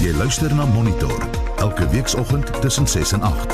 [0.00, 1.26] Jy luister na Monitor
[1.60, 3.52] elke weekoggend tussen 6 en 8.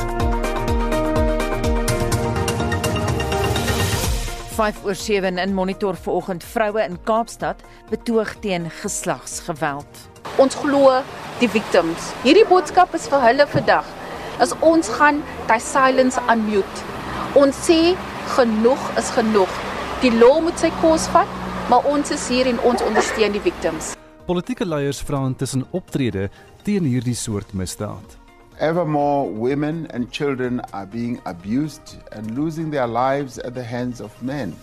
[4.54, 10.07] 5 oor 7 in Monitor vanoggend vroue in Kaapstad betoog teen geslagsgeweld.
[10.37, 11.03] Ons glo
[11.43, 12.12] die victims.
[12.23, 13.91] Hierdie boodskap is vir hulle vandag.
[14.39, 16.87] As ons gaan die silence unmute.
[17.35, 17.99] Ons sê
[18.39, 19.61] genoeg is genoeg.
[19.99, 23.97] Die law moet sy kos vat, maar ons is hier en ons ondersteun die victims.
[24.27, 26.25] Politieke leiers vra intussen optrede
[26.67, 28.17] teen hierdie soort misdaad.
[28.58, 34.00] Ever more women and children are being abused and losing their lives at the hands
[34.00, 34.56] of men.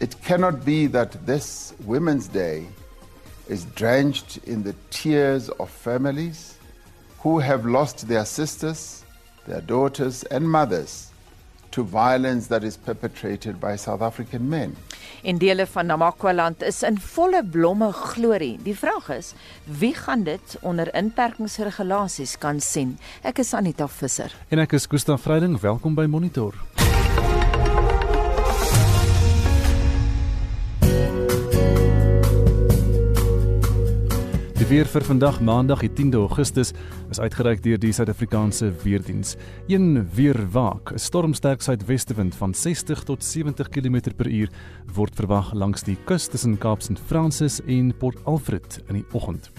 [0.00, 2.66] It cannot be that this Women's Day
[3.48, 6.58] is drenched in the tears of families
[7.20, 9.04] who have lost their sisters,
[9.46, 11.11] their daughters, and mothers
[11.72, 14.76] to violence that is perpetrated by South African men.
[15.22, 18.58] En dele van Namakwa-land is in volle blomme glorie.
[18.62, 19.32] Die vraag is,
[19.64, 22.98] wie gaan dit onder inperkingsregulasies kan sien?
[23.22, 24.34] Ek is Anita Visser.
[24.48, 26.58] En ek is Gustaf Vreiding, welkom by Monitor.
[34.72, 36.70] Weer vir vandag Maandag die 10de Augustus
[37.12, 39.34] is uitgereik deur die Suid-Afrikaanse Weerdiens.
[39.68, 44.48] Een weerwaak, 'n stormsterk suidwestewind van 60 tot 70 km/h
[44.94, 49.50] word verwag langs die kus tussen Kaapstad Francis en Port Alfred in die oggend.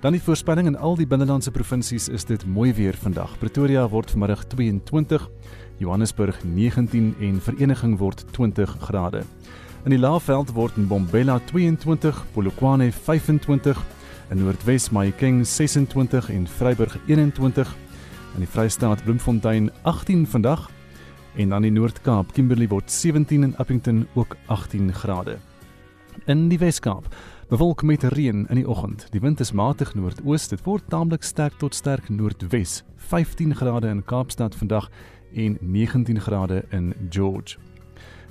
[0.00, 3.38] Dan die voorspelling in al die binnelandse provinsies is dit mooi weer vandag.
[3.38, 5.30] Pretoria word vanmiddag 22,
[5.78, 9.22] Johannesburg 19 en Vereniging word 20 grade.
[9.84, 14.01] In die Laagveld word in Bombela 22, Polokwane 25
[14.32, 17.68] in Noordwes Mahikeng 26 en Vryburg 21
[18.34, 20.70] in die Vrystaat Bloemfontein 18 vandag
[21.36, 25.36] en dan die Noord-Kaap Kimberley word 17 en Appington ook 18 grade.
[26.24, 27.10] In die Wes-Kaap
[27.48, 29.04] bewolk met reën in die oggend.
[29.12, 32.80] Die wind is matig noordoos, dit word taamlik sterk tot sterk noordwes.
[32.96, 34.88] 15 grade in Kaapstad vandag
[35.34, 37.60] en 19 grade in George.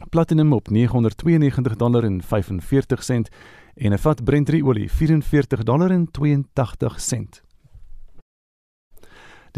[0.08, 3.28] Platinum op 992 dollar en 45 sent
[3.76, 7.42] en 'n vat Brent olie 44 dollar en 82 sent.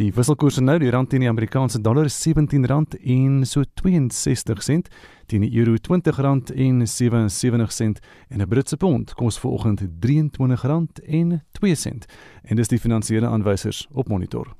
[0.00, 2.64] Die wisselkoers nou, die rand teen die Amerikaanse dollar is R17
[3.12, 4.88] en so 62 sent,
[5.28, 11.42] teen die euro R20 en 77 sent en 'n Britse pond kos vanoggend R23 en
[11.52, 12.06] 2 sent.
[12.42, 14.56] En dis die finansiële aanwysers op monitor.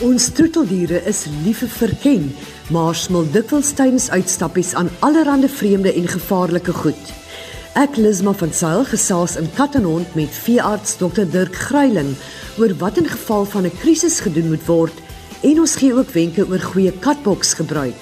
[0.00, 2.32] Ons troeteldiere is lief vir ken,
[2.70, 7.29] maar smil dikwels tydens uitstappies aan allerlei vreemde en gevaarlike goed.
[7.78, 12.16] Ek Lisma van Sail gesels in Kat en Hond met veearts Dr Dirk Gryiling
[12.58, 14.96] oor wat in geval van 'n krisis gedoen moet word
[15.42, 17.94] en ons gee ook wenke oor goeie katboks gebruik.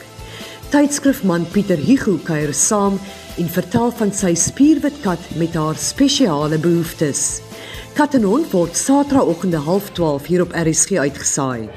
[0.70, 2.98] Tydskrifman Pieter Hugo kuier saam
[3.36, 7.40] en vertel van sy spierwit kat met haar spesiale behoeftes.
[7.92, 11.68] Kat en Hond word Saterdagoggende 12:30 hier op RSG uitgesaai.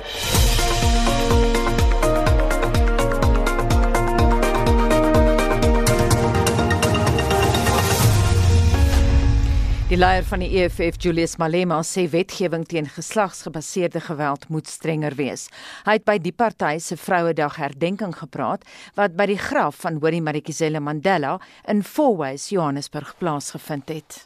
[9.92, 15.50] Die leier van die EFF, Julius Malema, sê wetgewing teen geslagsgebaseerde geweld moet strenger wees.
[15.84, 18.64] Hy het by die party se Vrouedag herdenking gepraat
[18.96, 21.34] wat by die graf van Winnie Madikizela Mandela
[21.68, 24.22] in Fourways, Johannesburg plaasgevind het.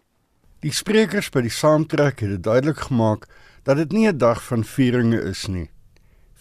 [0.62, 3.26] Die sprekers by die saamtrek het dit duidelik gemaak
[3.66, 5.72] dat dit nie 'n dag van vieringe is nie.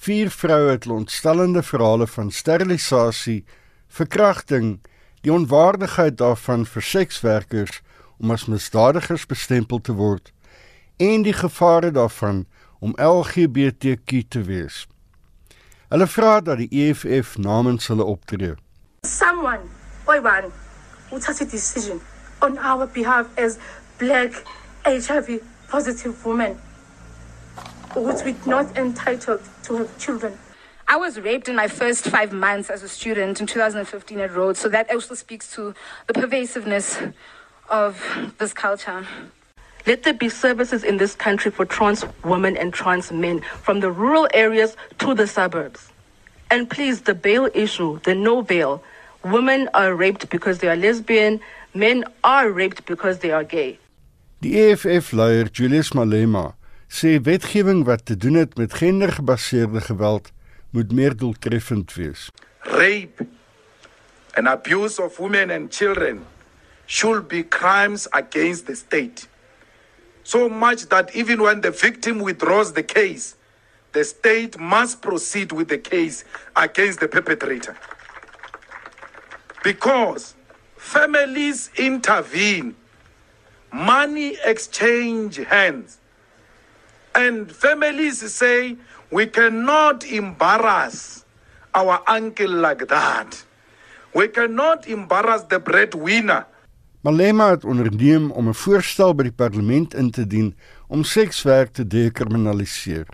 [0.05, 3.45] Vier vroue het ontstellende verhale van sterilisasie,
[3.89, 4.85] verkrachting,
[5.23, 7.81] die onwaardigheid daarvan vir sekswerkers
[8.19, 10.33] om as misdadigers bestempel te word
[10.97, 12.45] en die gevare daarvan
[12.79, 14.85] om LGBTQ te wees.
[15.89, 18.55] Hulle vra dat die EFF namens hulle optree.
[19.07, 19.67] Someone,
[20.05, 20.53] Oiwan,
[21.13, 22.01] uthathe decision
[22.41, 23.59] on our behalf as
[23.99, 24.43] black
[24.85, 26.59] HIV positive women
[27.97, 30.37] which we're not entitled to have children.
[30.89, 34.59] I was raped in my first five months as a student in 2015 at Rhodes,
[34.59, 35.75] so that also speaks to
[36.07, 36.99] the pervasiveness
[37.69, 38.01] of
[38.39, 39.07] this culture.
[39.87, 43.91] Let there be services in this country for trans women and trans men from the
[43.91, 45.91] rural areas to the suburbs.
[46.51, 48.83] And please, the bail issue, the no bail.
[49.23, 51.41] Women are raped because they are lesbian,
[51.75, 53.79] men are raped because they are gay.
[54.41, 56.55] Die EFF-leier Julius Malema
[56.89, 60.33] sê wetgewing wat te doen het met gendergebaseerde geweld
[60.71, 62.31] moet meer doeltreffend wees.
[62.61, 63.27] Rape
[64.37, 66.25] and abuse of women and children
[66.87, 69.29] should be crimes against the state.
[70.23, 73.37] So much that even when the victim withdraws the case,
[73.93, 76.25] the state must proceed with the case
[76.57, 77.77] against the perpetrator.
[79.63, 80.35] Because
[80.77, 82.75] families intervene,
[83.73, 85.99] money exchange hands,
[87.15, 88.77] and families say,
[89.11, 91.25] we cannot embarrass
[91.75, 93.45] our uncle like that.
[94.13, 96.47] We cannot embarrass the breadwinner.
[97.05, 100.57] Malema het onderneem om 'n voorstel by die parlement in te dien
[100.89, 103.07] om sekswerk te dekriminaliseer.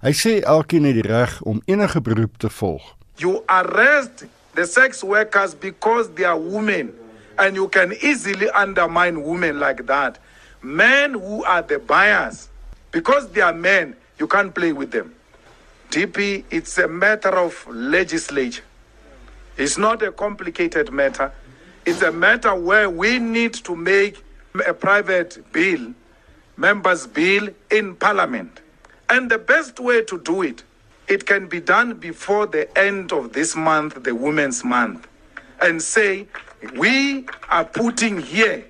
[0.00, 2.96] Hy sê elkeen het die reg om enige beroep te volg.
[3.14, 4.24] You arrest
[4.54, 6.90] the sex workers because they are women
[7.34, 10.18] and you can easily undermine women like that.
[10.60, 12.48] Men who are the buyers
[12.90, 15.12] because they are men, you can't play with them.
[15.88, 18.64] DP, it's a matter of legislature.
[19.56, 21.30] It's not a complicated matter.
[21.84, 24.22] It's a matter where we need to make
[24.66, 25.94] a private bill,
[26.56, 28.60] members' bill in parliament.
[29.08, 30.62] And the best way to do it,
[31.08, 35.08] it can be done before the end of this month, the Women's Month,
[35.60, 36.28] and say,
[36.76, 38.64] we are putting here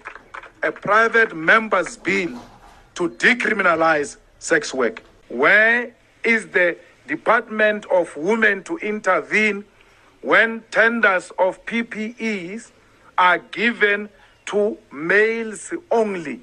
[0.63, 2.41] a private members' bill
[2.95, 5.03] to decriminalize sex work.
[5.29, 5.95] Where
[6.25, 9.67] is the Department of Women to intervene
[10.23, 12.71] when tenders of PPEs
[13.19, 14.09] are given
[14.47, 16.41] to males only?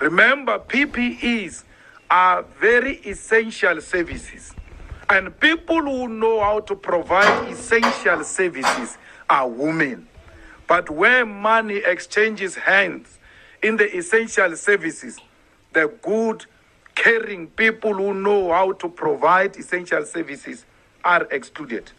[0.00, 1.64] Remember, PPEs
[2.10, 4.52] are very essential services.
[5.08, 8.96] And people who know how to provide essential services
[9.28, 10.08] are women.
[10.66, 13.18] But where money exchanges hands
[13.62, 15.18] in the essential services,
[15.72, 16.46] the good,
[16.94, 20.64] caring people who know how to provide essential services
[21.04, 21.90] are excluded.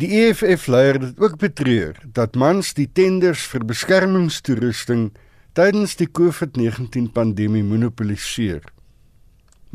[0.00, 5.10] Die EFF leier het ook betreur dat mans die tenders vir beskermingstoerusting
[5.52, 8.62] tydens die COVID-19 pandemie monopoliseer.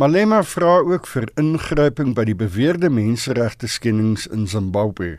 [0.01, 5.11] Malema vra ook vir ingryping by die beweerde menseregte skendings in Zimbabwe.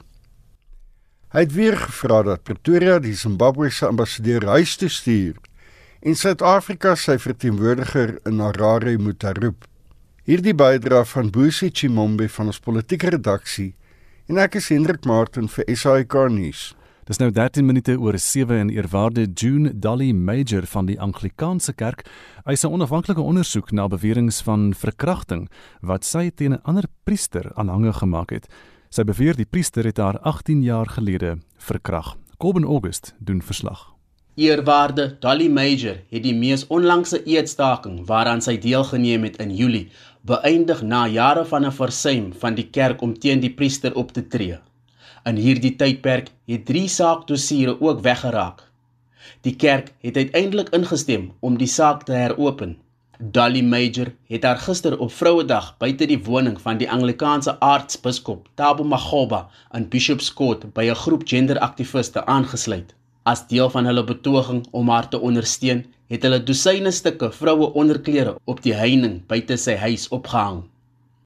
[1.31, 5.39] Hy het weer gevra dat Pretoria die Zimbabwese ambassadeur huis toe stuur
[6.03, 9.71] en Suid-Afrika sy verteenwoordiger in Harare moet herroep.
[10.27, 13.77] Hierdie bydra van Busi Chimombe van ons politieke redaksie
[14.27, 16.73] en ek is Hendrik Martin vir SAK nuus.
[17.07, 22.03] Dis nou 13 minute oor 7 en eerwaarde June Dolly Major van die Anglikaanse Kerk
[22.45, 25.49] eis 'n onafhanklike ondersoek na beweringe van verkrachting
[25.81, 28.49] wat sy teen 'n ander priester aanhange gemaak het.
[28.91, 32.17] Sy beweer die priester het haar 18 jaar gelede verkrag.
[32.39, 33.95] Kobben August doen verslag.
[34.37, 39.89] Eerwaarde Dolly Major het die mees onlangse eetstaking waaraan sy deelgeneem het in Julie
[40.27, 44.27] beëindig na jare van 'n versuim van die kerk om teen die priester op te
[44.27, 44.59] tree.
[45.25, 48.63] In hierdie tydperk het drie saakdossiere ook weggeraak.
[49.41, 52.77] Die kerk het uiteindelik ingestem om die saak te heropen.
[53.19, 58.85] Dolly Major het haar gister op Vrouedag buite die woning van die Anglikaanse aartsbiskop Tabo
[58.85, 62.95] Magoba in Bishop's Court by 'n groep genderaktiviste aangesluit.
[63.27, 68.37] As deel van hulle betoging om haar te ondersteun, het hulle dosyne stukke vroue onderklere
[68.47, 70.61] op die heining buite sy huis opgehang.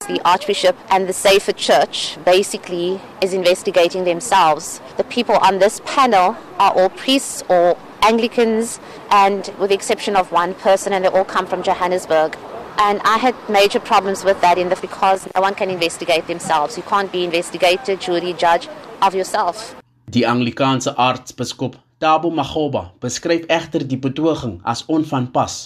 [0.07, 4.81] The Archbishop and the Safer Church basically is investigating themselves.
[4.97, 8.79] The people on this panel are all priests or Anglicans,
[9.11, 12.35] and with the exception of one person, and they all come from Johannesburg.
[12.79, 16.77] And I had major problems with that in the because no one can investigate themselves.
[16.77, 18.67] You can't be investigator, jury, judge
[19.03, 19.75] of yourself.
[20.09, 25.57] Die Anglikaanse aartsbiskop Tabo Magoba beskryf egter die betoging as onvanpas.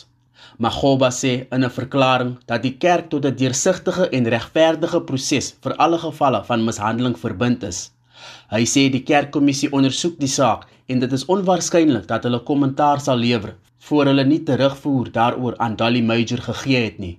[0.60, 5.74] Magoba sê in 'n verklaring dat die kerk tot 'n deursigtige en regverdige proses vir
[5.86, 7.80] alle gevalle van mishandeling verbind is.
[8.52, 13.18] Hy sê die kerkkommissie ondersoek die saak en dit is onwaarskynlik dat hulle kommentaar sal
[13.18, 13.56] lewer
[13.88, 17.18] voor hulle nie terugvoer daaroor aan Dolly Major gegee het nie.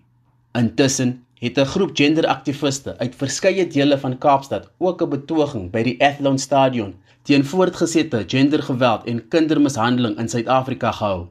[0.53, 5.99] Intussen het 'n groep genderaktiviste uit verskeie dele van Kaapstad ook 'n betoging by die
[6.01, 6.95] Athlone Stadion
[7.27, 11.27] teen voortgesette gendergeweld en kindermishandeling in Suid-Afrika gehou.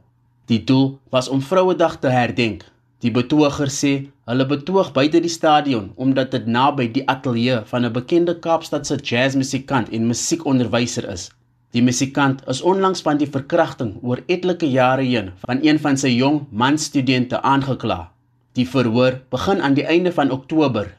[0.51, 2.65] Die doel was om Vrouedag te herdenk.
[2.99, 3.93] Die betogers sê
[4.27, 9.89] hulle betoog buite die stadion omdat dit naby die ateljee van 'n bekende Kaapstadse jazzmusikant
[9.89, 11.29] en musiekonderwyser is.
[11.71, 16.07] Die musikant is onlangs van die verkrachting oor etlike jare heen van een van sy
[16.07, 18.11] jong manstudente aangekla.
[18.53, 20.91] Die verhoor begin aan die einde van Oktober.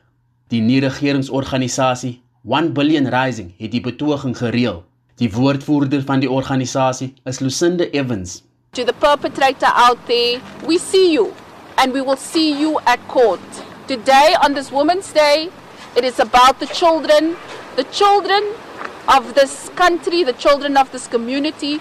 [0.48, 4.84] Die nie-regeringsorganisasie 1 Billion Rising het die betoging gereël.
[5.18, 8.44] Die woordvoerder van die organisasie is Lucinda Evans.
[8.78, 11.32] To the perpetrator out there, we see you
[11.74, 13.42] and we will see you at court.
[13.88, 15.48] Today on this Women's Day,
[15.96, 17.34] it is about the children,
[17.74, 18.44] the children
[19.08, 21.80] of this country, the children of this community,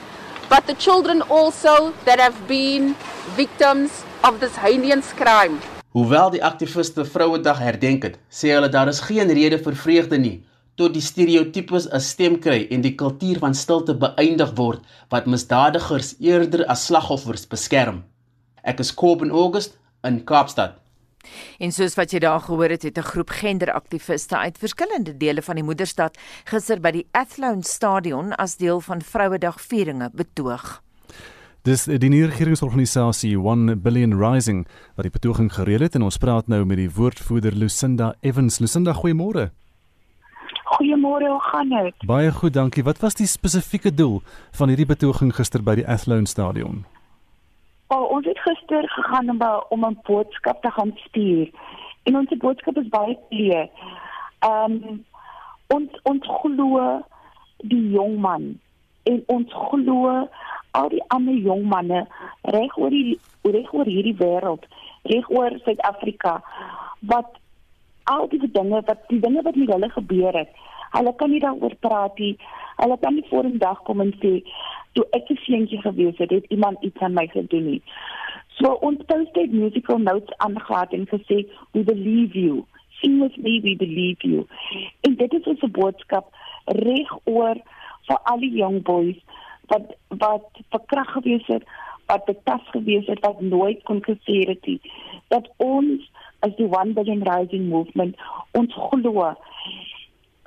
[0.49, 2.95] but the children also that have been
[3.37, 5.61] victims of this heinous crime.
[5.93, 10.41] Hoewel die aktiviste Vrouedag herdenk het, sê hulle daar is geen rede vir vreugde nie
[10.75, 16.15] tot die stereotypes 'n stem kry en die kultuur van stilte beëindig word wat misdadigers
[16.19, 18.03] eerder as slagoffers beskerm.
[18.63, 20.81] Ek is Koben August in Kaapstad.
[21.59, 25.55] En soos wat jy daar gehoor het, het 'n groep genderaktiviste uit verskillende dele van
[25.55, 30.81] die moederstad gister by die Athlone Stadion as deel van Vrouedag vieringe betoog.
[31.63, 36.65] Dis die nie-regeringsorganisasie 1 Billion Rising wat die betoging gereël het en ons praat nou
[36.65, 38.59] met die woordvoerder Lucinda Evans.
[38.59, 39.49] Lucinda, goeiemôre.
[40.75, 42.05] Goeiemôre, hoe gaan dit?
[42.05, 42.83] Baie goed, dankie.
[42.83, 46.81] Wat was die spesifieke doel van hierdie betoging gister by die Athlone Stadion?
[47.87, 49.39] Oh, ons het gister gegaan om
[49.69, 51.49] om 'n boodskap te gaan stuur.
[52.03, 53.69] En ons boodskap is baie kleer.
[54.39, 55.05] Ehm um,
[55.67, 57.01] ons ons glo
[57.57, 58.59] die jong man
[59.03, 60.27] en ons glo
[60.71, 62.07] al die ander jong manne
[62.41, 64.65] reg oor die reg oor hierdie wêreld,
[65.03, 66.43] reg oor Suid-Afrika
[66.99, 67.39] wat
[68.03, 70.49] al die dinge wat die dinge wat met hulle gebeur het.
[70.95, 72.35] Hulle kan nie daaroor praat nie.
[72.77, 74.43] Hulle kan nie voor 'n dag kom en sê
[74.93, 77.81] toe ek 'n seentjie gewees het, het iemand iets aan my gedoen nie.
[78.57, 82.65] So ons posted musical notes aangegaan en gesê we believe you.
[83.01, 84.47] Sing with me we believe you.
[85.01, 86.25] En dit is 'n boodskap
[86.65, 87.55] reg oor
[88.07, 89.19] vir al die young boys
[89.67, 91.63] wat wat verkrag gewees het,
[92.05, 94.81] wat betas gewees het, wat nooit kon gesê het nie.
[95.27, 98.15] Dat ons as die One Billion Rising Movement
[98.51, 99.33] ons glo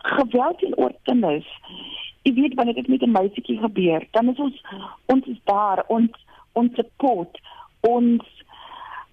[0.03, 1.61] geweld in oortenders.
[2.23, 4.65] Jy weet wanneer dit met 'n meisietjie gebeur, dan is ons
[5.07, 6.11] ons is daar, ons
[6.53, 7.41] ons support,
[7.81, 8.45] ons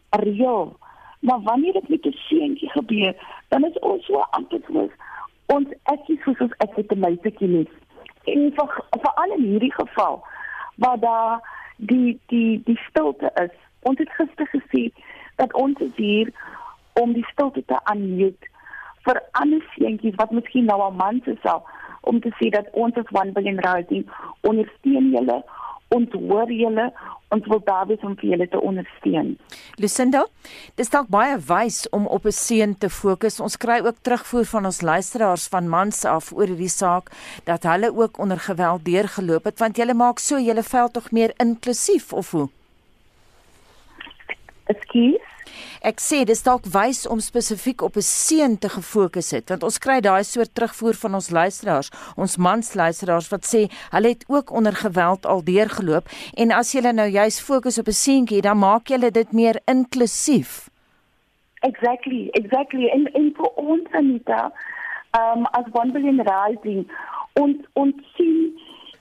[0.09, 0.77] reël.
[1.19, 3.15] Maar wanneer dit met 'n seentjie gebeur,
[3.47, 4.61] dan is ons so amper
[5.45, 7.69] ons ek is soos ek het 'n meisietjie nie.
[8.23, 8.67] En vir
[9.01, 10.23] vir al in hierdie geval
[10.75, 11.41] waar daar
[11.77, 13.55] die die die stilte is.
[13.79, 14.91] Ons het gister gesê
[15.35, 16.33] dat ons is hier
[16.93, 18.47] om die stilte te aanmute
[19.05, 21.63] vir ander seentjies wat miskien nou al mans is al
[22.09, 24.05] om te sê dat ons as one billion rising
[24.49, 25.43] ondersteun julle
[25.93, 26.87] ons hoor julle
[27.33, 29.33] ons wil daar wees om vir julle te ondersteun.
[29.81, 30.23] Lucinda,
[30.79, 33.39] dis dalk baie wys om op 'n seun te fokus.
[33.39, 37.11] Ons kry ook terugvoer van ons luisteraars van mans af oor hierdie saak
[37.43, 41.33] dat hulle ook onder geweld deurgeloop het want julle maak so julle veld tog meer
[41.37, 42.49] inklusief of hoe?
[44.71, 45.31] Ekskuus.
[45.85, 49.77] Ek sê dis dalk wys om spesifiek op 'n seun te gefokus het want ons
[49.77, 54.51] kry daai soort terugvoer van ons luisteraars, ons mans luisteraars wat sê hulle het ook
[54.51, 56.05] onder geweld al deurgeloop
[56.37, 60.69] en as jy nou juist fokus op 'n seentjie, dan maak jy dit meer inklusief.
[61.61, 62.87] Exactly, exactly.
[62.87, 64.51] En en vir ons Anita,
[65.13, 66.87] um as one billion rising
[67.33, 68.37] ons ons sien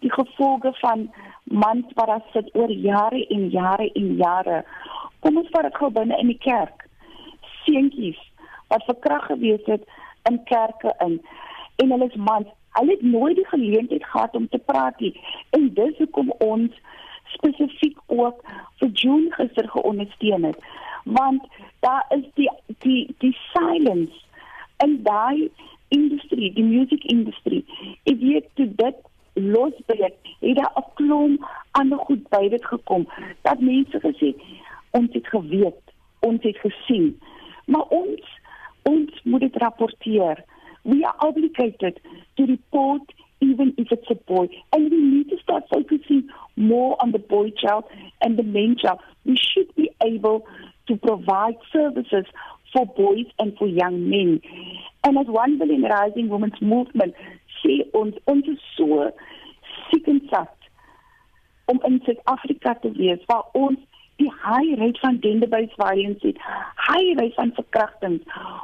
[0.00, 1.09] die gevolge van
[1.44, 4.64] mans wat as sit oor jare en jare en jare
[5.24, 6.84] kom ons vat dit gou binne in die kerk.
[7.64, 8.20] Seentjies
[8.72, 9.84] wat verkrag gewees het
[10.28, 11.18] in kerke in
[11.82, 12.50] en hulle is mans.
[12.76, 15.12] Hulle het nooit die geleentheid gehad om te praat nie.
[15.56, 16.76] En dis hoekom ons
[17.36, 18.42] spesifiek ook
[18.80, 20.58] vir June gister geondersteun het.
[21.04, 21.46] Want
[21.80, 22.50] daar is die
[22.86, 24.20] die die silence
[24.84, 25.50] en daai
[25.88, 27.64] industrie, die musiekindustrie.
[28.04, 29.02] Ek weet dit
[29.34, 33.08] losbreek, het daar 'n klomp ander goed by dit gekom.
[33.42, 34.34] Dat mense gesê
[34.98, 37.12] ons het geweet, ons het gesien.
[37.66, 38.32] Maar ons
[38.84, 40.44] ons moet dit rapporteer.
[40.82, 42.00] We are obligated
[42.34, 47.12] to report even if it's a boy and we need to start focusing more on
[47.12, 47.84] the boy child
[48.20, 49.00] and the men child.
[49.24, 50.46] We should be able
[50.88, 52.26] to provide services
[52.72, 54.42] for boys and for young men.
[55.04, 57.14] And as one billion rising women's movement,
[57.62, 59.08] sê ons ons is so
[59.88, 60.70] siek en sat
[61.72, 63.80] om in Suid-Afrika te wees waar ons
[64.16, 66.38] die high rate van gender-based violence het,
[66.88, 68.23] high rate van verkrachtings.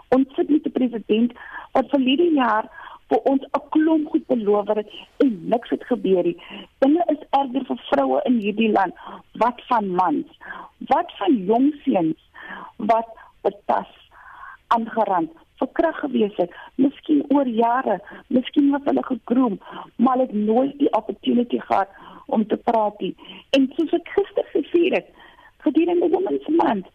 [0.08, 1.32] Ons sit met 'n president
[1.72, 2.68] wat verlede jaar
[3.08, 6.38] vir ons 'n klomp goed beloof het en niks het gebeur nie.
[6.78, 8.94] Dinge is erger vir vroue in hierdie land.
[9.32, 10.26] Wat van mans?
[10.78, 12.18] Wat van jong seuns
[12.76, 13.08] wat
[13.42, 13.90] betas
[14.66, 15.30] aangerand
[15.60, 19.58] verkrag gewees het, miskien oor jare, miskien was hulle gegroom,
[19.96, 21.88] maar hulle het nooit die opportunity gehad
[22.26, 23.14] om te praat nie.
[23.56, 25.10] En soos ek gister gesê het,
[25.60, 26.86] gedurende Women's Month,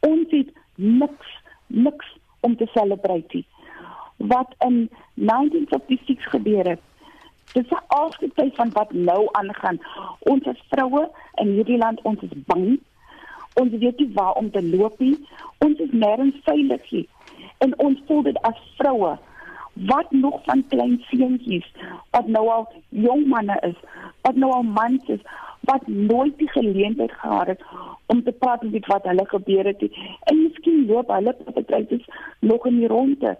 [0.00, 3.46] ons het niks niks om te celebrate nie.
[4.16, 6.80] Wat in 1956 gebeur het.
[7.52, 9.78] Dis 'n afskeid van wat nou aangaan.
[10.18, 12.80] Ons as vroue in hierdie land, ons is bang.
[13.54, 15.26] Ons weet nie waar om te loop nie.
[15.58, 17.08] Ons is nêrens veilig nie.
[17.58, 19.18] En ons voel dit as vroue
[19.72, 21.72] wat nog van klein seuntjies
[22.10, 23.74] wat nou al jong manne is,
[24.20, 25.20] wat nou al mans is
[25.60, 27.62] wat nooit die geleentheid gehad het
[28.06, 29.82] om te praat met wat hulle gebeur het
[30.30, 32.08] en miskien loop hulle perpetrators
[32.40, 33.36] nog in die ronde.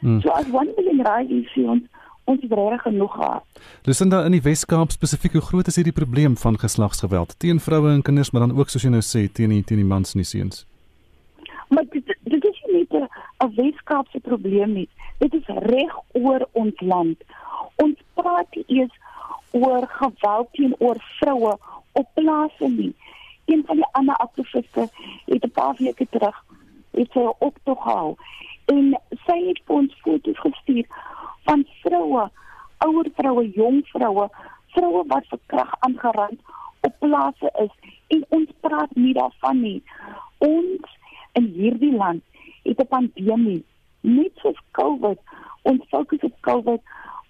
[0.00, 0.20] Hmm.
[0.20, 1.86] So as one million rise sien ons
[2.28, 3.44] ons het reg genoeg gehad.
[3.88, 8.02] Lusinda in die Wes-Kaap spesifiek hoe groot is hierdie probleem van geslagsgeweld teen vroue en
[8.02, 10.28] kinders maar dan ook soos jy nou sê teen die teen die mans en die
[10.28, 10.66] seuns.
[11.72, 14.88] Maar dit dit is nie 'n Wes-Kaapse probleem nie.
[15.18, 17.16] Dit is reg oor ons land.
[17.76, 18.94] Ons praat eers
[19.50, 21.58] oor geweld teenoor vroue
[21.92, 22.94] op plase nie.
[23.48, 24.88] Een van die ander aktiviste
[25.26, 26.44] het 'n paar weke terug
[26.98, 28.16] het sy optog gehou
[28.72, 30.86] en sy het ons foto's gestuur
[31.48, 32.24] van vroue,
[32.84, 34.28] ouer vroue, jong vroue,
[34.74, 36.40] vroue wat verkrag aangerand
[36.80, 37.72] op plase is.
[38.06, 39.82] En ons praat nie daarvan nie.
[40.38, 40.98] Ons
[41.32, 42.22] in hierdie land
[42.62, 43.64] het 'n pandemie.
[44.00, 45.18] Net soos COVID.
[45.62, 46.80] Ons fokus op COVID.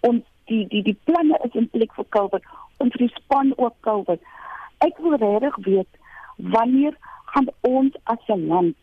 [0.01, 2.45] Ons die die die planne is in plek vir COVID.
[2.77, 4.21] Ons respond op COVID.
[4.79, 5.93] Ek wil regtig weet
[6.39, 8.77] wanneer gaan ons as 'n land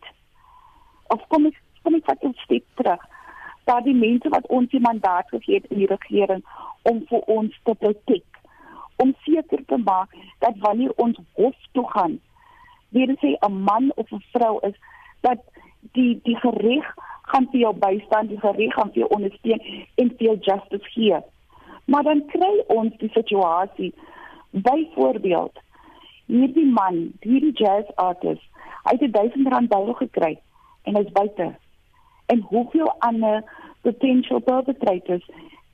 [1.08, 3.02] of kom ek kom ek vat 'n stap terug
[3.64, 6.44] dat die mense wat ons die mandaat gegee het in die regering
[6.82, 8.24] om vir ons te protek
[8.96, 12.20] om seker te maak dat wanneer ons hof toe gaan
[12.88, 14.76] weer sê 'n man of 'n vrou is
[15.20, 15.38] dat
[15.92, 19.60] die die gereg gaan vir jou bystand, die gereg gaan vir jou ondersteun
[19.94, 21.18] en vir jou justice gee.
[21.84, 23.94] Maar dan kry ons die situasie
[24.50, 25.58] byvoorbeeld
[26.26, 28.42] hierdie man, hierdie jazz artist,
[28.86, 30.36] hy het 1000 rand bail gekry
[30.86, 31.50] en hy's buite.
[32.32, 33.42] En hoeveel ander
[33.86, 35.26] potential perpetrators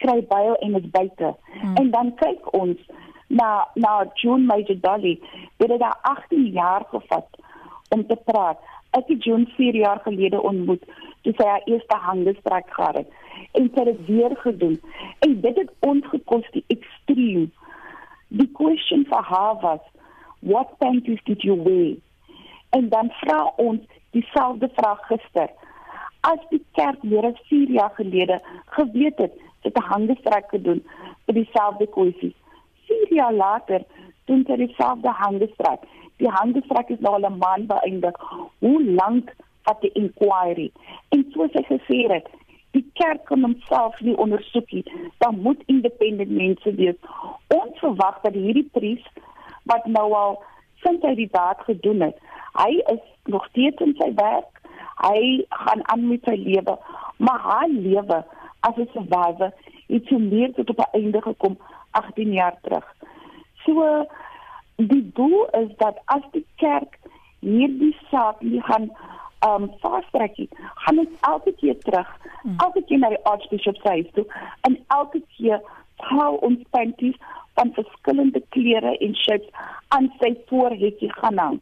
[0.04, 1.34] kry bail en is buite.
[1.60, 1.76] Hmm.
[1.76, 2.80] En dan kyk ons
[3.28, 5.18] na na June Major Dolly,
[5.56, 7.40] dit het daar 18 jaar gevat
[7.88, 8.60] om te praat
[8.92, 10.84] ek het June 4 jaar gelede ontmoet
[11.24, 13.10] toe sy haar eerste handestrek gehad het
[13.58, 14.76] en sy het dit weer gedoen
[15.26, 17.48] en dit het ons gekos die ekstreem
[18.42, 19.84] die question vir haar was
[20.42, 21.96] what panties did you wear
[22.78, 25.48] en dan vra ons dieselfde vraag gister
[26.20, 28.40] as die kerk weer as 4 jaar gelede
[28.76, 30.84] geweet het dit 'n handestrek gedoen
[31.24, 32.34] vir dieselfde kwessie
[32.86, 33.84] 4 jaar later
[34.24, 35.90] doen sy dieselfde handestrek
[36.22, 38.14] die handestrek is nou al 'n maand beëindig.
[38.58, 39.34] Hoe lank
[39.66, 40.70] vat die inquiry?
[41.08, 42.26] En soos hy gesê het,
[42.70, 44.84] die kerk kan homself nie ondersoek nie.
[45.18, 46.98] Daar moet independent mense wees.
[47.48, 49.20] Ons verwag dat hierdie priest
[49.70, 50.42] wat nou al
[50.82, 52.18] sinds hy die daad gedoen het,
[52.58, 54.60] hy is nog steeds in sy werk.
[55.02, 56.76] Hy gaan aan met sy lewe,
[57.16, 58.24] maar haar lewe
[58.60, 59.52] as 'n survivor
[59.86, 61.58] het so meer tot op 'n einde gekom
[61.90, 62.86] 18 jaar terug.
[63.64, 64.06] So
[64.76, 66.98] die doel is dat as die kerk
[67.38, 68.90] hierdie saak nie gaan
[69.46, 72.54] um vastrek nie, gaan dit elke keer terug, hmm.
[72.56, 74.26] elke keer na die archbishop se huis toe
[74.60, 75.60] en elke keer
[75.96, 77.16] hou ons panties
[77.54, 79.48] van verskillende klere en shirts
[79.88, 81.60] aan sy voorhetjie gaan hang.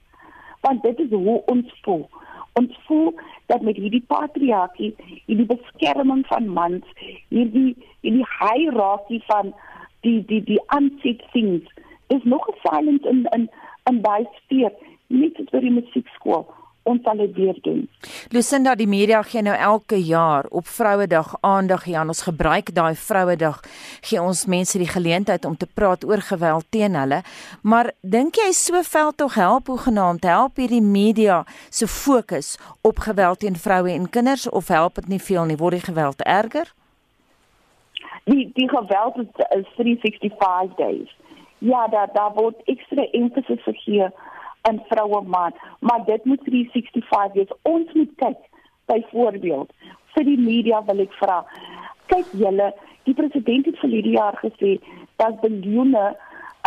[0.60, 2.08] Want dit is hoe ons voel.
[2.52, 3.14] Ons voel
[3.46, 4.94] dat met hierdie patriargie,
[5.26, 6.86] hierdie beskerming van mans,
[7.28, 9.52] hierdie hierdie hiërargie van
[10.06, 11.66] die die die aansit things
[12.08, 13.50] is nog 'n silence in in
[13.90, 14.72] in baie sfeer,
[15.06, 16.46] net vir die musiekskool
[16.82, 17.82] ons sal dit weer doen.
[18.32, 22.94] Lucinda, die media gee nou elke jaar op Vrouedag aandag hier aan ons gebruik daai
[22.94, 23.60] Vrouedag
[24.00, 27.22] gee ons mense die geleentheid om te praat oor geweld teen hulle.
[27.62, 32.56] Maar dink jy so veld tog help hoe genaamd help hierdie media se so fokus
[32.82, 36.22] op geweld teen vroue en kinders of help dit nie veel nie word die geweld
[36.22, 36.72] erger?
[38.24, 41.18] Die die geweld is, is 365 days
[41.60, 44.10] ja, daar daar word ekstra emphasis gegee
[44.68, 47.52] aan vroue man, maar dit moet 365 wees.
[47.62, 48.38] Ons moet kyk
[48.84, 49.72] byvoorbeeld
[50.14, 51.40] vir die media wil ek vra.
[52.10, 52.70] Kyk julle,
[53.08, 54.76] die president het vir hierdie jaar gesê
[55.22, 56.10] dat biljoene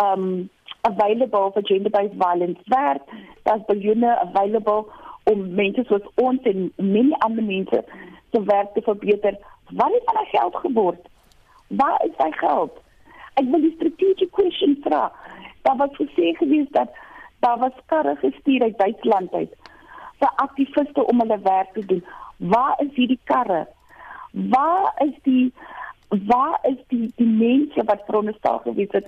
[0.01, 0.49] um,
[0.89, 3.15] available vir gender-based violence werk.
[3.47, 4.86] Daar's biljoene available
[5.32, 7.84] om mense soos ons en min ander mense
[8.32, 9.38] se werk te verbeter.
[9.71, 11.12] Wat het hulle geld geword?
[11.67, 12.79] Waar is hy geld?
[13.39, 15.08] Ek wil die strategic question vra.
[15.63, 16.91] Daar was gesê gewees dat
[17.43, 19.53] daar was karre gestuur uit Duitsland uit
[20.19, 22.03] vir aktiviste om hulle werk te doen.
[22.38, 23.67] Waar is hierdie karre?
[24.32, 25.53] Waar is die
[26.29, 29.08] waar is die die mense wat veronderstel gewees het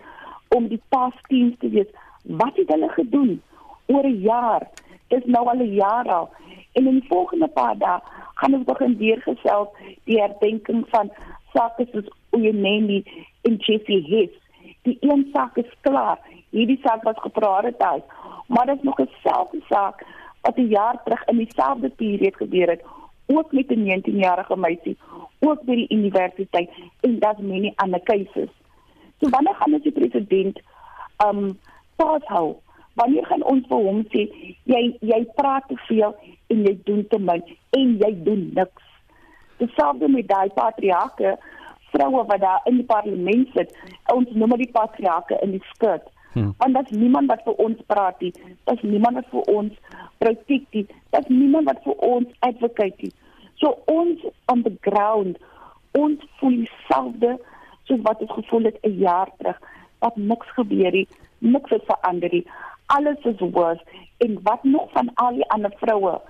[0.58, 1.91] om die taskteams te wees?
[2.24, 3.41] Wat het hulle gedoen
[3.86, 4.67] oor 'n jaar?
[5.08, 6.30] Dis nou al 'n jaar al.
[6.74, 8.00] En in die volgende paar dae
[8.34, 9.69] gaan ons begin weer gesels
[10.04, 11.12] die herdenking van
[11.54, 13.04] sake soos Uyemeni
[13.41, 14.34] en Jeffrey Hess.
[14.82, 16.19] Die een saak is klaar.
[16.50, 18.04] Hierdie saak was geprioritiseer,
[18.45, 20.05] maar dit is nog 'n selfde saak
[20.41, 22.84] wat 'n jaar terug in dieselfde periode gebeur het,
[23.25, 24.97] ook met 'n 19-jarige meisie,
[25.39, 26.69] ook by die universiteit
[27.01, 28.49] en dat many ander cases.
[29.19, 30.62] So wanneer gaan die president
[31.25, 31.60] um
[31.95, 32.55] vashou?
[32.93, 34.27] Wanneer gaan ons vir hom sê
[34.63, 36.15] jy jy praat te veel
[36.47, 38.84] en jy doen te min en jy doen niks?
[39.58, 41.38] Dieselfde met daai patriarge
[41.91, 43.71] vroue wat daar in die parlement sit.
[44.13, 46.08] Ons noem die patriarge in die skirt.
[46.36, 46.54] Hmm.
[46.58, 48.34] Want daar's niemand wat vir ons praat nie.
[48.63, 49.74] Daar's niemand wat vir ons
[50.17, 50.86] protek nie.
[51.10, 53.13] Daar's niemand wat vir ons advocate nie.
[53.56, 55.38] So ons on the ground
[55.95, 57.38] ons voel dieselfde
[57.88, 59.60] soos wat ons gevoel het 'n jaar terug.
[60.00, 62.48] Dat niks gebeur nie, niks het verander nie.
[62.86, 63.84] Alles is worse
[64.17, 66.21] en wat nog van al die ander vroue,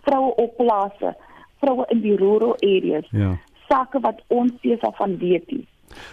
[0.00, 1.16] vroue op plase,
[1.60, 3.06] vroue in die rural areas.
[3.10, 3.38] Ja.
[3.68, 5.66] Sake wat ons steeds af van weet nie.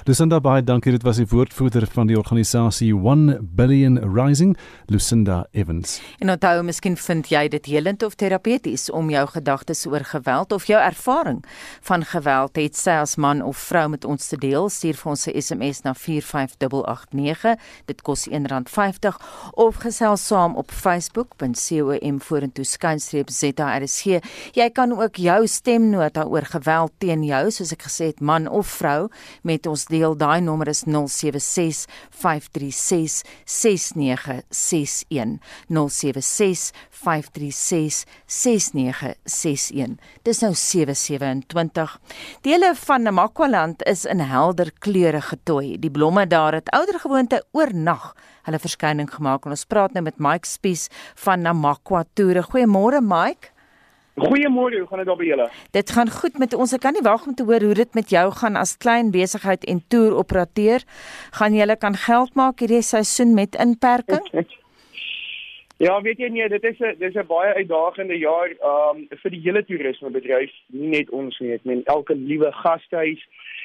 [0.05, 0.91] Lucinda baie dankie.
[0.91, 4.57] Dit was die woordvoerder van die organisasie 1 Billion Rising,
[4.87, 5.99] Lucinda Evans.
[6.19, 10.65] En onthou, miskien vind jy dit helend of terapeuties om jou gedagtes oor geweld of
[10.65, 11.43] jou ervaring
[11.81, 14.69] van geweld het sê as man of vrou met ons te deel.
[14.69, 17.55] Stuur vir ons 'n SMS na 45889.
[17.85, 19.17] Dit kos R1.50
[19.53, 24.19] of gesels saam op Facebook.com vorentoe skynstreep ZRSG.
[24.53, 28.67] Jy kan ook jou stemnota oor geweld teen jou, soos ek gesê het, man of
[28.67, 29.09] vrou
[29.43, 30.13] met met ons deel.
[30.17, 35.39] Daai nommer is 076 536 6961.
[35.67, 39.97] 076 536 6961.
[40.23, 41.97] Dis nou 727.
[42.45, 45.79] Dele van Namakwaland is in helder kleure getooi.
[45.79, 48.13] Die blomme daar het ouer gewoonte oornag
[48.45, 49.45] hulle verskyning gemaak.
[49.45, 50.89] En ons praat nou met Mike Spies
[51.25, 52.45] van Namakwa Toere.
[52.45, 53.54] Goeiemôre Mike.
[54.15, 55.45] Goeiemôre, hoe gaan dit daar by julle?
[55.75, 56.71] Dit gaan goed met ons.
[56.71, 59.65] Ek kan nie wag om te hoor hoe dit met jou gaan as klein besigheid
[59.67, 60.85] en toer operateur.
[61.35, 64.23] Gaan jy kan geld maak hierdie seisoen met inperking?
[65.85, 69.43] ja, weet jy nie, dit is 'n dis 'n baie uitdagende jaar um vir die
[69.43, 71.51] hele toerismebedryf, nie net ons nie.
[71.51, 73.19] Ek meen elke liewe gastehuis,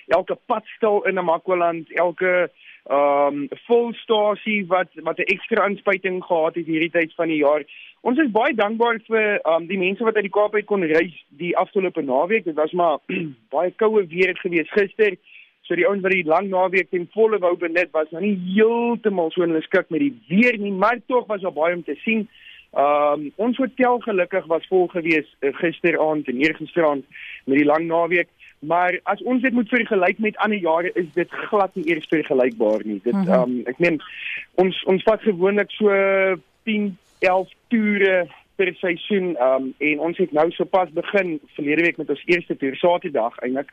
[0.09, 2.51] elke padstal in Namakwaland, elke
[2.89, 7.65] um volstasie wat wat 'n ekstra aanspuiting gehad het hierdie tyd van die jaar.
[8.01, 11.25] Ons is baie dankbaar vir um die mense wat uit die Kaap uit kon reis
[11.29, 12.45] die afgelope naweek.
[12.45, 12.99] Dit was maar
[13.55, 15.17] baie koue weer gewees gister.
[15.63, 19.31] So die ouens wat die lang naweek ten volle wou benut was nou nie heeltemal
[19.31, 21.95] so in hulle skik met die weer nie, maar tog was daar baie om te
[22.05, 22.29] sien.
[22.73, 27.05] Um ons hotel gelukkig was vol gewees uh, gisteraand en eergisteraand
[27.45, 28.29] met die lang naweek.
[28.61, 32.85] Maar as ons dit moet vergelyk met ander jare is dit glad nie eers vergelykbaar
[32.85, 33.01] nie.
[33.05, 33.33] Dit mhm.
[33.33, 34.01] um ek meen
[34.61, 35.89] ons ons vat gewoonlik so
[36.69, 38.27] 10 11 toere
[38.61, 42.77] per seisoen um, en ons het nou sopas begin verlede week met ons eerste toer
[42.77, 43.73] Saterdag eintlik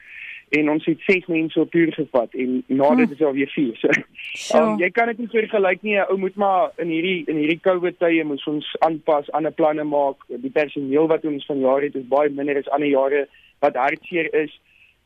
[0.55, 3.15] en ons het 6 mense op toer gevat en na dit hm.
[3.17, 6.93] is alweer 4 so um, jy kan dit nie vergelyk nie ou moet maar in
[6.93, 11.49] hierdie in hierdie covid tye moet ons aanpas ander planne maak die personeel wat ons
[11.51, 13.25] vanjaar het is baie minder as ander jare
[13.65, 14.55] wat hartseer is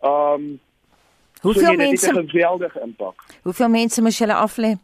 [0.03, 0.59] um
[1.41, 3.23] Hoeveel so, nee, mense geweldige impak.
[3.41, 4.75] Hoeveel mense moes julle aflê?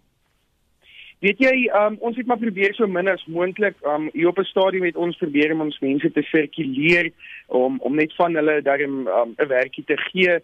[1.19, 4.49] Weet jy, um, ons het maar probeer so min as moontlik um hier op 'n
[4.49, 7.11] stadium met ons probeer om ons mense te sirkuleer
[7.47, 10.39] om om net van hulle daarin um, 'n um, werkie te gee.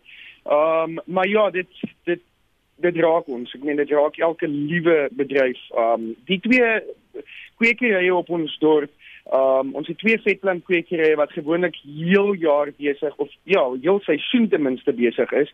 [0.45, 1.67] Um maar ja, dit
[2.03, 2.21] dit
[2.75, 3.53] dit raak ons.
[3.53, 5.62] Ek meen dit raak elke liewe bedryf.
[5.77, 6.81] Um die twee
[7.57, 8.91] kwekerye op ons dorp
[9.31, 14.49] Um ons het twee vetplant kwekerye wat gewoonlik heel jaar besig of ja, heel seisoen
[14.49, 15.53] ten minste besig is.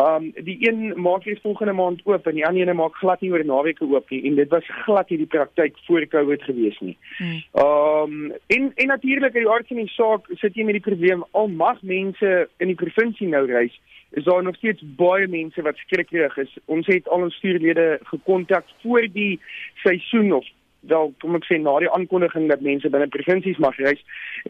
[0.00, 3.30] Um die een maak hier volgende maand oop en die ander een maak glad nie
[3.30, 6.96] oor naweke oop nie en dit was glad nie die praktyk voor Covid gewees nie.
[7.18, 7.42] Hmm.
[7.66, 11.24] Um en en natuurlik uit die aard van die saak sit jy met die probleem
[11.30, 13.76] al mag mense in die provinsie nou reis
[14.12, 16.56] is daar nog steeds baie mense wat skrikkerig is.
[16.64, 19.40] Ons het al ons stuurlede gekontak voor die
[19.84, 20.48] seisoen of
[20.88, 24.00] wel kom ek sê na die aankondiging dat mense binne provinsies mag reis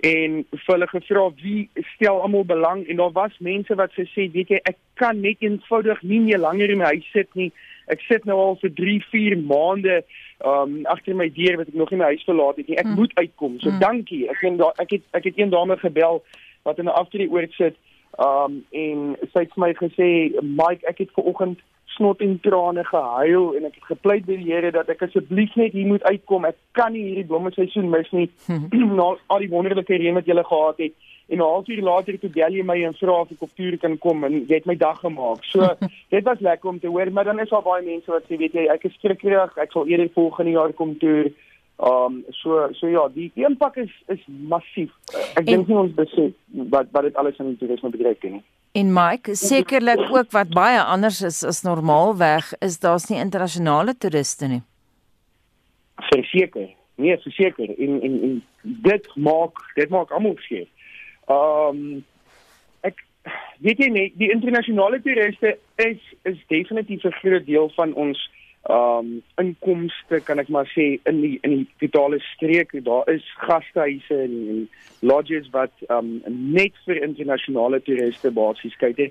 [0.01, 4.55] en vir hulle gevra wie stel almal belang en daar was mense wat gesê weet
[4.55, 7.51] jy ek kan net eenvoudig nie meer langer in my huis sit nie
[7.93, 10.03] ek sit nou al vir 3, 4 maande
[10.47, 12.79] um agter my deur wat ek nog nie my huis verlaat het nie.
[12.79, 12.99] Ek mm.
[12.99, 13.59] moet uitkom.
[13.63, 13.81] So mm.
[13.83, 14.23] dankie.
[14.31, 16.23] Ek het ek het ek het een dame gebel
[16.67, 17.77] wat in 'n afdrie oort sit.
[18.19, 20.09] Um en sy het vir my gesê,
[20.43, 21.59] "Mike, ek het ver oggend
[21.97, 25.73] snot en trane gehuil en ek het gepleit by die Here dat ek asseblief net
[25.73, 26.45] hier moet uitkom.
[26.45, 28.29] Ek kan nie hierdie blomme seisoen mis nie.
[28.99, 30.95] na al die wonderlike reën wat jy gehad het."
[31.33, 33.99] en 'n halfuur later toe bel jy my en vra of ek op toer kan
[33.99, 35.45] kom en jy het my dag gemaak.
[35.45, 35.61] So
[36.15, 38.53] dit was lekker om te hoor, maar dan is daar baie mense wat sê weet
[38.53, 41.31] jy ek is skrikkerig, ek sal eerder volgende jaar kom toer.
[41.79, 44.91] Um so so ja, die impak is is massief.
[45.35, 46.35] Ek dink nie ons besef
[46.71, 48.45] wat wat dit alles in die toerisme ken nie.
[48.73, 54.47] En Mike, sekerlik ook wat baie anders is as normaalweg is daar's nie internasionale toeriste
[54.47, 54.63] nie.
[56.13, 56.71] Verseker.
[56.95, 57.69] Nee, verseker.
[57.79, 60.69] En en en dit maak dit maak almal skeef.
[61.27, 62.05] Ehm um,
[62.81, 63.03] ek
[63.59, 68.42] weet jy net die internasionale toeriste is is definitief 'n groot deel van ons ehm
[68.69, 74.19] um, inkomste kan ek maar sê in die in die totale streek daar is gastehuise
[74.27, 74.69] en, en
[75.01, 79.11] lodges wat ehm um, net vir internasionale toeriste basies kyk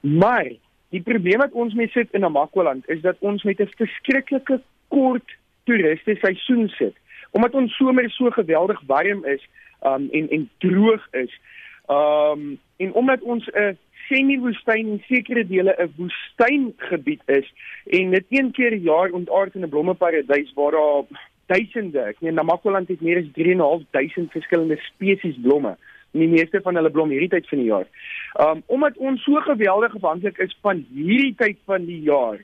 [0.00, 0.50] maar
[0.94, 5.36] die probleem wat ons mee sit in Namakwaland is dat ons met 'n verskriklike kort
[5.64, 6.94] toeriste seisoen sit
[7.32, 9.42] omdat ons somer so geweldig warm is
[9.82, 11.40] um en en droog is.
[11.86, 17.52] Um en omdat ons 'n semi-woestyn en sekere dele 'n woestyngebied is
[17.86, 21.04] en dit een keer per jaar ontaard in 'n blommeparadys waar daar
[21.46, 25.76] duisende, ek meen Namakoland het meer as 3.500 verskillende spesies blomme.
[26.10, 27.86] Die meeste van hulle blom hierdie tyd van die jaar.
[28.40, 32.38] Um omdat ons so geweldig afhanklik is van hierdie tyd van die jaar.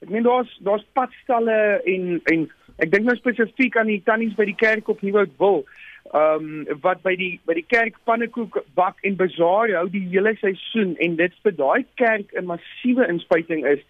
[0.00, 4.44] Ek meen daar's daar's padstalle en en ek dink nou spesifiek aan die tannies by
[4.44, 5.64] die kerk op Nieuwoudtville
[6.12, 10.34] ehm um, wat by die by die kerk pannekoek bak en bazaar hou die hele
[10.40, 13.82] seisoen en dit vir daai kerk 'n massiewe inspuiting is.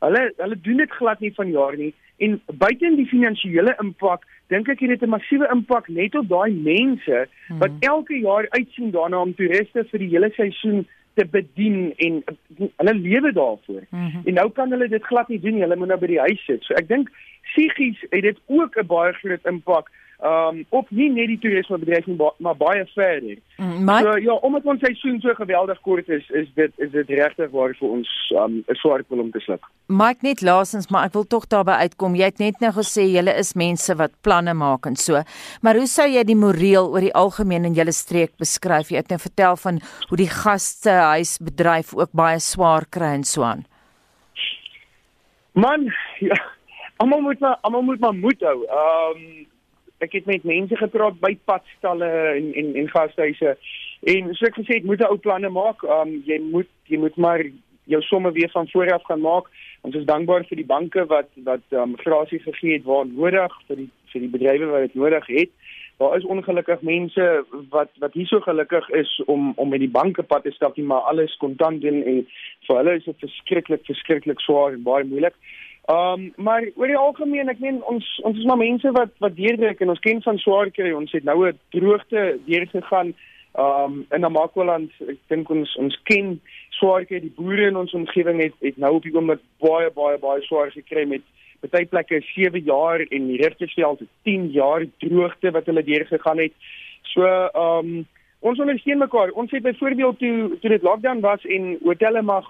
[0.00, 4.68] Hulle hulle doen dit glad nie van jaar nie en buiten die finansiële impak dink
[4.68, 7.80] ek dit het 'n massiewe impak net op daai mense wat hmm.
[7.80, 12.22] elke jaar uitsien daarna om toeriste vir die hele seisoen te bedien en
[12.76, 13.82] hulle lewe daarvoor.
[13.90, 14.22] Mm -hmm.
[14.24, 15.62] En nou kan hulle dit glad nie doen nie.
[15.62, 16.62] Hulle moet nou by die huis sit.
[16.62, 17.10] So ek dink
[17.42, 19.90] psigies het dit ook 'n baie groot impak
[20.22, 23.38] um op nie net die toerisme bedryf nie maar baie verder.
[23.56, 27.08] Mm, maar so, ja, omdat ons seisoen so geweldig kort is, is dit is dit
[27.08, 29.64] regtig waar vir ons um 'n swaar pil om te sluk.
[29.86, 32.14] Mike net laasens, maar ek wil tog daarby uitkom.
[32.14, 35.22] Jy het net nou gesê julle is mense wat planne maak en so.
[35.62, 38.90] Maar hoe sou jy die moreel oor die algemeen in julle streek beskryf?
[38.90, 43.64] Jy het nou vertel van hoe die gastehuisbedryf ook baie swaar kry en so aan.
[45.52, 46.36] Man, ja.
[47.00, 48.58] Almal moet maar almal moet maar moed hou.
[48.68, 49.48] Um
[50.00, 53.56] ek het met mense gepraat by padstalle en en en gastehuise
[54.12, 55.82] en so ek gesê ek moet 'n ou planne maak.
[55.84, 57.44] Um jy moet jy moet maar
[57.84, 59.46] jou somme weer van voor af gaan maak.
[59.82, 63.76] Ons is dankbaar vir die banke wat wat um grasie gegee het waar nodig vir
[63.76, 65.50] die vir die bedrywe wat dit nodig het.
[66.00, 70.22] Daar is ongelukkig mense wat wat nie so gelukkig is om om met die banke
[70.22, 72.26] pad te stap nie, maar alles kontant doen en
[72.66, 75.36] vir hulle is dit verskriklik verskriklik swaar en baie moeilik.
[75.90, 79.34] Ehm um, maar oor die algemeen ek meen ons ons is maar mense wat wat
[79.34, 80.92] deurdruk en ons ken van swaar kry.
[80.94, 83.14] Ons het nou 'n droogte deurgegaan
[83.54, 86.28] ehm um, in Namakwaland ek dink ons ons ken
[86.78, 87.20] swaar kry.
[87.20, 90.70] Die boere in ons omgewing het het nou op die oomblik baie baie baie swaar
[90.70, 91.26] gekry met
[91.72, 96.54] baie plekke 7 jaar en die Richtersveld 10 jaar droogte wat hulle deurgegaan het.
[97.02, 98.06] So ehm um,
[98.40, 99.30] ons ondersteun mekaar.
[99.30, 102.46] Ons het byvoorbeeld toe toe dit lockdown was en hotelle mag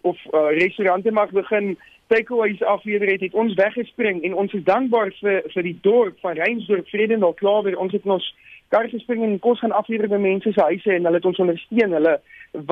[0.00, 1.76] of uh, restaurante mag begin
[2.10, 6.38] takeaways aflewer het, het ons weggespring en ons is dankbaar vir vir die dorp van
[6.38, 7.76] Reinsdorp, Vredendal, Klawer.
[7.78, 8.26] Ons het ons
[8.74, 11.94] kar gespring en kos gaan aflewer by mense se huise en hulle het ons ondersteun.
[11.98, 12.16] Hulle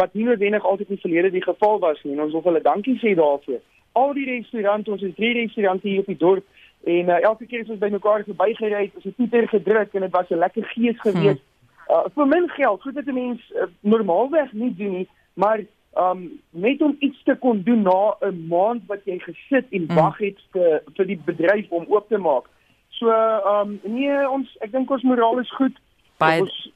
[0.00, 2.16] wat nie noodwendig altyd in die verlede die geval was nie.
[2.16, 3.62] En ons wil hulle dankie sê daarvoor.
[3.98, 6.44] Al die restaurante, ons het drie restaurante hier op die dorp
[6.88, 10.06] en uh, elke keer as ons by mekaar verbygery het, is dit Pieter gedruk en
[10.06, 11.42] dit was 'n lekker gees geweest.
[11.42, 11.94] Hmm.
[11.94, 15.62] Uh, vir min geld, goed dat 'n mens uh, normaalweg nie doen nie, maar
[15.96, 19.94] um net om iets te kon doen na 'n maand wat jy gesit en mm.
[19.94, 22.44] wag het vir vir die bedryf om oop te maak.
[22.88, 23.10] So
[23.54, 25.74] um nee, ons ek dink ons moraal is goed.
[26.18, 26.70] Baie ons,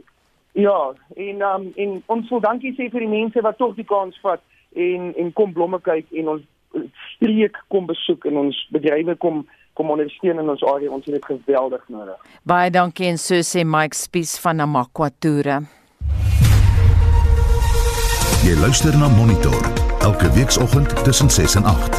[0.52, 4.18] ja, en um en ons wil dankie sê vir die mense wat tog die kans
[4.22, 4.40] vat
[4.72, 6.42] en en kom blomme kyk en ons
[7.14, 10.90] streek kom besoek en ons bedrywe kom kom ondersteun in ons area.
[10.90, 12.18] Ons het dit geweldig nodig.
[12.44, 15.62] Baie dankie en so sê Mike Spies van Namakwatura.
[18.42, 19.54] Jy luister na Monitor
[20.02, 21.98] elke weekoggend tussen 6 en 8.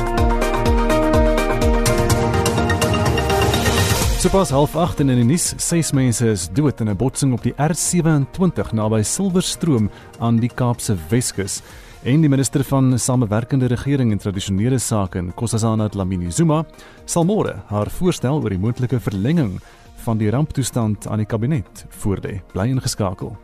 [4.19, 7.53] Sopas half 8 in die nuus, ses mense is dood in 'n botsing op die
[7.56, 11.62] R27 naby Silverstroom aan die Kaapse Weskus.
[12.03, 16.65] En die minister van Samewerkende Regering en Tradisionele Sake, Nkosazana Dlamini Zuma,
[17.06, 19.62] sal môre haar voorstel oor die moontlike verlenging
[20.03, 22.41] van die ramptoestand aan die kabinet voorlê.
[22.51, 23.38] Bly ingeskakel.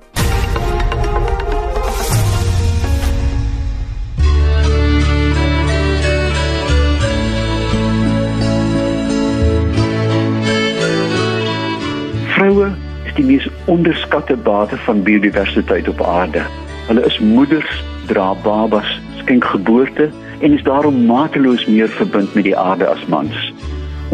[12.40, 12.70] Vroue
[13.04, 16.46] is die mees onderskatte bate van biodiversiteit op aarde.
[16.88, 17.72] Hulle is moeders,
[18.08, 20.08] dra babas, skenk geboorte
[20.40, 23.36] en is daarom mateloos meer verbind met die aarde as mans.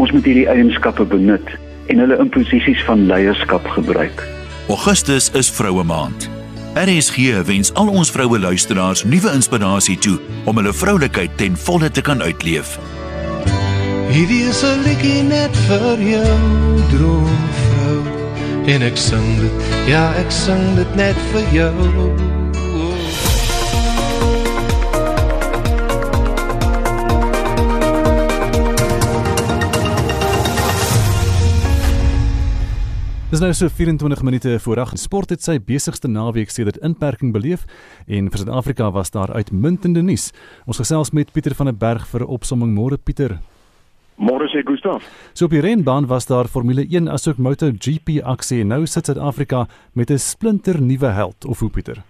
[0.02, 1.54] Ons moet hierdie eienskappe benut
[1.94, 4.26] en hulle in posisies van leierskap gebruik.
[4.74, 6.26] Augustus is Vroue Maand.
[6.82, 10.18] RSG wens al ons vroue luisteraars nuwe inspirasie toe
[10.50, 12.80] om hulle vroulikheid ten volle te kan uitleef.
[14.10, 16.40] Hierdie is 'n liedjie net vir jou,
[16.90, 17.55] droomvrou.
[18.66, 21.70] En ek sing dit, ja, ek sing dit net vir jou.
[33.30, 34.98] Dis nou so 24 minute voor 8.
[34.98, 37.68] Sport het sy besigste naweek sedert inperking beleef
[38.08, 40.32] en vir Suid-Afrika was daar uitmuntende nuus.
[40.66, 43.38] Ons gesels met Pieter van der Berg vir 'n opsomming môre Pieter.
[44.16, 45.04] Môre sê Gustaf.
[45.34, 49.68] So op die renbaan was daar Formule 1 asook MotoGP aksie en nou sit Suid-Afrika
[49.94, 52.04] met 'n splinter nuwe held of hoe Pieter.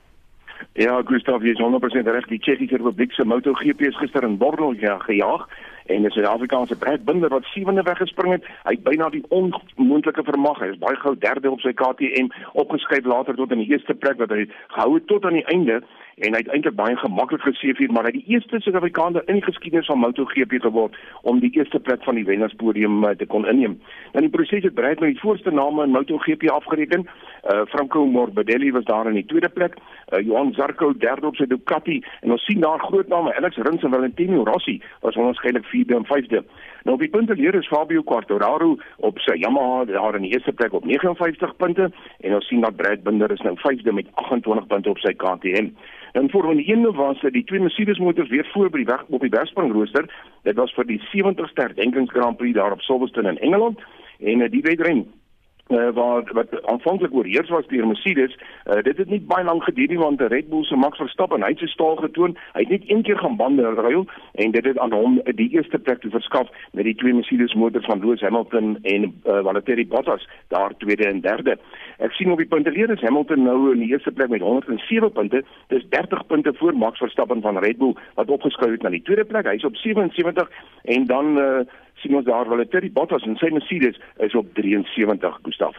[0.74, 2.28] Ja, Gustaf, jy is 100% reg.
[2.28, 5.48] Die Tsjechiese Republiek se MotoGP is gister in Bordeaux ja, gejaag
[5.86, 10.60] en die Suid-Afrikaanse Brad Binder wat sewende weggespring het, hy het byna die onmoontlike vermag.
[10.60, 14.18] Hy is baie gou derde op sy KTM, opgeskuif later tot in die eerste plek
[14.18, 15.82] wat hy gehou het tot aan die einde
[16.16, 19.90] en hy het eintlik baie gemaklik geseëvier maar hy die eerste Suid-Afrikaner in die geskiedenis
[19.92, 20.96] van MotoGP geword
[21.28, 23.76] om die eerste plek van die wennerspodium uh, te kon inneem.
[24.14, 27.04] Dan die proses het breed met die voorste name in MotoGP afgereken.
[27.52, 29.76] Uh Franco Morbidelli was daar in die tweede plek,
[30.14, 33.84] uh Johan Zarco derde op sy Ducati en ons sien daar groot name Alex Rins
[33.84, 36.46] en Valentino Rossi was onwaarskynlik vierde en vyfde.
[36.86, 38.76] Nou op die punte leer is Fabio Quartararo
[39.08, 41.88] op sy Yamaha daar in die eerste plek op 59 punte
[42.20, 45.72] en ons sien dat Brad Binder is nou vyfde met 28 punte op sy KTM.
[46.14, 49.02] En voor die ene was dit die twee Mercedes motors weer voor by die weg
[49.10, 50.06] op die wegspringrooster.
[50.46, 53.82] Dit was vir die 70ste herdenkings Grand Prix daar op Silverstone in Engeland
[54.20, 55.08] en uh, die wedren
[55.70, 59.88] uh, wat wat aanvanklik oorheers was deur Mercedes, uh, dit het nie baie lank geduur
[59.88, 62.36] nie want Red Bull se Max Verstappen hy het sy staal getoon.
[62.54, 65.80] Hy het net een keer gaan bande ruil en dit het aan hom die eerste
[65.80, 70.28] plek te verskaf met die twee Mercedes motors van Lewis Hamilton en uh, Valtteri Bottas
[70.54, 71.58] daar tweede en derde.
[71.98, 75.44] Ek sien op die punteleer is Hamilton nou in die eerste plek met 107 punte.
[75.74, 79.26] Dis 30 punte voor Max Verstappen van Red Bull wat opgeskuif het na die tweede
[79.26, 79.50] plek.
[79.50, 80.52] Hy's op 77
[80.84, 85.78] en dan uh, sien ons daar Valtteri Bottas en sy Mercedes is op 73, Gustaf.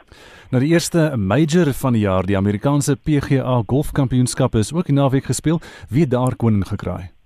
[0.50, 5.24] Nou die eerste major van die jaar, die Amerikaanse PGA Golfkampioenskap is ook in naweek
[5.24, 5.61] gespeel.
[5.90, 7.16] Wie daar koning gekraai?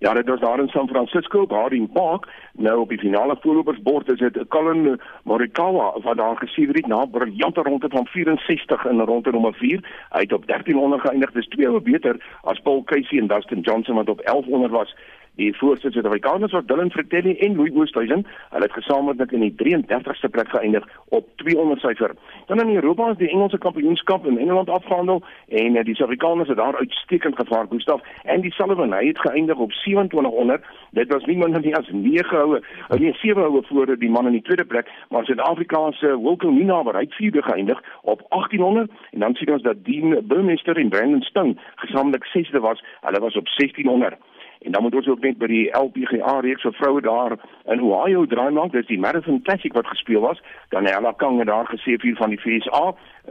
[0.00, 2.28] Ja, dit was daar in San Francisco, Harding Park.
[2.52, 7.10] Nou op die finale voorlopersbord is dit Colin Morikawa wat daar gesien het na 'n
[7.10, 9.80] briljante ronde van 64 in ronde nommer 4.
[10.10, 11.32] Hy het op 1300 geëindig.
[11.32, 14.96] Dis twee oor beter as Paul Casey en Dustin Johnson wat op 1100 was.
[15.36, 18.26] Die voorsitter Suid-Afrikaners was Dylan Fratelli en Louis Oosthuizen.
[18.50, 22.14] Hulle het gesamentlik in die 33ste plek geëindig op 200 syfer.
[22.46, 26.56] Dan in Europa is die Engelse kampioenskap in Engeland afgehandel en uh, die Suid-Afrikaners het
[26.56, 28.02] daar uitstekend gevaar, Gustaf.
[28.22, 30.64] En die Sullivan hy het geëindig op 2700.
[30.90, 32.60] Dit was nie minder nie as 9 houe,
[32.98, 37.14] nee 7 houe voor die man in die tweede plek, maar Suid-Afrikaanse Wilco Minnaar het
[37.14, 42.24] vierde geëindig op 1800 en dan sien ons dat Dean Burmester en Brandon Stone gesamentlik
[42.24, 42.84] sesde was.
[43.00, 44.18] Hulle was op 1600.
[44.60, 47.36] En dan moet ons ook net by die LPGA reeks vir vroue daar
[47.72, 48.72] in Ohio draai maak.
[48.72, 50.42] Dis die Marathon Classic wat gespeel was.
[50.68, 52.82] Dan Ella Kang het daar gesê vir van die FSA,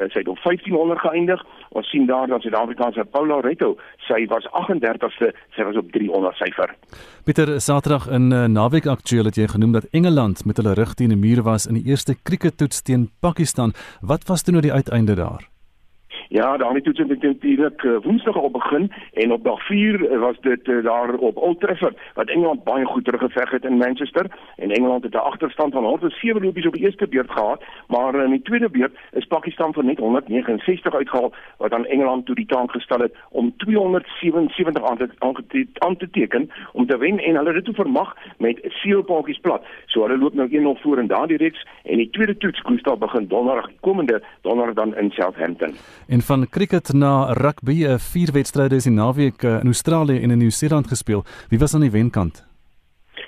[0.07, 1.43] sy het op 1500 geëindig.
[1.69, 3.75] Ons sien daar dat Suid-Afrikaanse Paula Retto,
[4.07, 6.73] sy was 38ste, sy was op 300 syfer.
[7.25, 11.13] Pieter, Saterdag in uh, naweek aktueel het jy genoem dat Engeland met hulle rug teen
[11.13, 13.73] 'n muur was in die eerste krieketoets teen Pakistan.
[14.01, 15.58] Wat was toe nou die uiteinde daar?
[16.31, 20.67] Ja, daar het toets natuurlik uh, Woensdag op begin en op dag 4 was dit
[20.67, 25.03] uh, daar op Old Trafford wat Engeland baie goed teruggeveg het in Manchester en Engeland
[25.03, 28.69] het 'n agterstand van 107 lopies op die eerste beurt gehad, maar in die tweede
[28.69, 33.15] beurt is Pakistan vir net 169 uitgehaal wat aan Engeland toe die taak gestel het
[33.29, 35.10] om 277 aan te
[35.77, 39.65] aan te teken om te wen en hulle het dit vermag met seelpaadjies plat.
[39.85, 43.27] So hulle loop nou 1-0 voor in daardie reeks en die tweede toets Gustav begin
[43.27, 45.75] donderdag komende donderdag dan in Southampton.
[46.08, 50.31] En En van cricket na rugby, 'n vier wedstryde is die naweek in Australië en
[50.31, 51.25] in Nieu-Seeland gespeel.
[51.49, 52.48] Wie was aan die wenkant?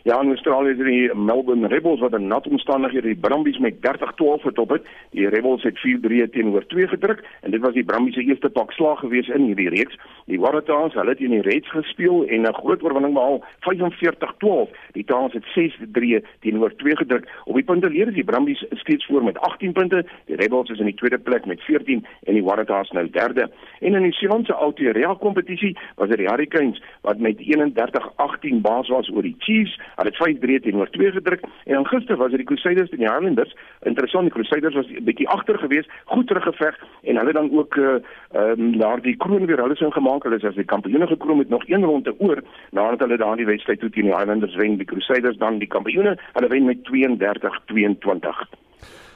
[0.03, 4.41] Ja, in Australië is die Melbourne Rebels wat in nat omstandighede die Brumbies met 30-12
[4.41, 4.87] getop het.
[5.11, 8.71] Die Rebels het 4-3 teenoor 2 gedruk en dit was die Brumbies se eerste pak
[8.71, 9.97] slag gewees in hierdie reeks.
[10.25, 14.69] Die Waratahs, hulle het in die Reds gespeel en 'n groot oorwinning behaal, 45-12.
[14.91, 17.29] Die Tahs het 6-3 teenoor 2 gedruk.
[17.45, 20.05] Op die punteleer is die Brumbies steeds voor met 18 punte.
[20.25, 23.51] Die Rebels is in die tweede plek met 14 en die Waratahs nou derde.
[23.79, 29.09] En in die Seelandse Aotearoa kompetisie was dit die Hurricanes wat met 31-18 baas was
[29.09, 29.79] oor die Chiefs.
[29.95, 30.21] Hulle het
[30.59, 33.55] 5-3 teenoor 2 gedruk en dan gister was dit die Crusaders en die Highlanders.
[33.81, 37.99] Interessant, die Crusaders was 'n bietjie agter gewees, goed teruggeveg en hulle dan ook uh
[38.31, 40.25] ehm um, daar die kroon weer hulle sin gemaak.
[40.25, 43.89] Is as die kampioene gekroon met nog een ronde oor nadat hulle daardie wedstryd toe
[43.89, 44.77] teen die Highlanders wen.
[44.77, 48.61] Die Crusaders dan die kampioene, hulle wen met 32-22.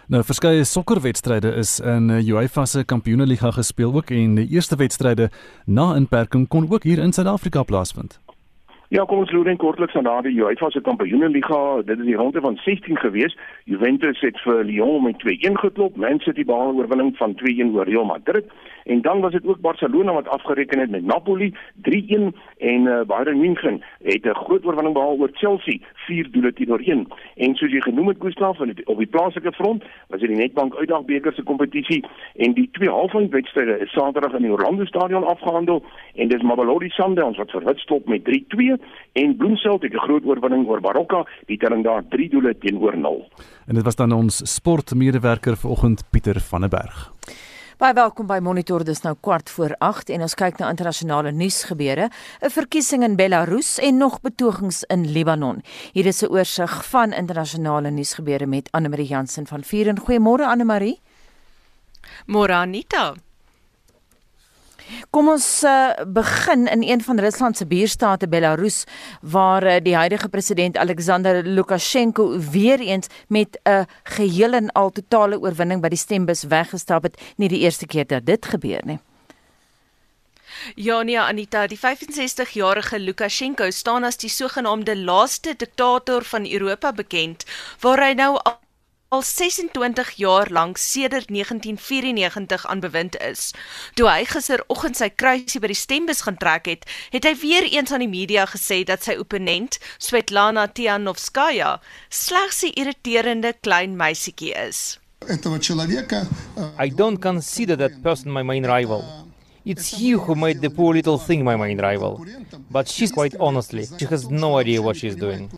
[0.07, 5.31] Nou verskeie sokkerwedstryde is in die UEFA se Kampioenligga gespeel ook en die eerste wedstryde
[5.65, 8.19] na inperking kon ook hier in Suid-Afrika plaasvind.
[8.95, 11.81] Ja, kom ons loer net kortliks aan daardie UEFA se Kampioenligga.
[11.83, 13.33] Dit is die ronde van 16 gewees.
[13.67, 15.97] Juventus het vir Lyon met 2-1 geklop.
[15.99, 18.47] Man City behaal oorwinning van 2-1 oor Real Madrid.
[18.85, 21.91] En dan was dit ook Barcelona wat afgereken het met Napoli 3-1
[22.57, 27.07] en uh, Bayern München het 'n groot oorwinning behaal oor Chelsea 4 doele teenoor 1.
[27.35, 30.75] En soos jy genoem het Gustav van op die plaaslike front was dit die Nedbank
[30.75, 32.05] Uitdagbeker se kompetisie
[32.35, 35.83] en die twee halffinalewedstryde is Saterdag in die Orlando Stadion afgehandel
[36.15, 38.77] en dis Mamelodi Sundowns wat verwit stop met 3-2
[39.11, 43.27] en Bloemfontein het 'n groot oorwinning oor Baroka, die telling daar 3 doele teenoor 0.
[43.67, 47.13] En dit was dan ons sportmedewerker vanoggend Pieter van der Berg.
[47.75, 48.85] Baie welkom by Monitor.
[48.87, 53.79] Dis nou kwart voor 8 en ons kyk na internasionale nuusgebeure, 'n verkiesing in Belarus
[53.79, 55.61] en nog betogings in Libanon.
[55.91, 59.99] Hier is 'n oorsig van internasionale nuusgebeure met Anne Marie Jansen van Vieren.
[59.99, 61.01] Goeiemôre Anne Marie.
[62.25, 63.13] Môre Anita.
[65.09, 68.83] Kom ons uh, begin in een van Rusland se buurstate Belarus
[69.21, 74.91] waar uh, die huidige president Alexander Lukasjenko weer eens met 'n uh, geheel en al
[74.91, 78.99] totale oorwinning by die stembus weggestap het, nie die eerste keer dat dit gebeur nie.
[80.75, 87.45] Ja nee Anita, die 65-jarige Lukasjenko staan as die sogenaamde laaste diktator van Europa bekend,
[87.79, 88.39] waar hy nou
[89.09, 93.51] al al 26 jaar lank sedert 1994 aan bewind is.
[93.93, 96.83] Toe hy gisteroggend sy kruisie by die stembus gaan trek het,
[97.13, 101.77] het hy weer eens aan die media gesê dat sy opponent, Svetlana Tianovskaya,
[102.09, 104.99] slegs 'n irriterende klein meisietjie is.
[106.77, 109.03] I don't consider that person my main rival.
[109.65, 112.23] It's he who made the poor little thing my main rival.
[112.69, 115.49] But she's quite honestly, she has no idea what she's doing.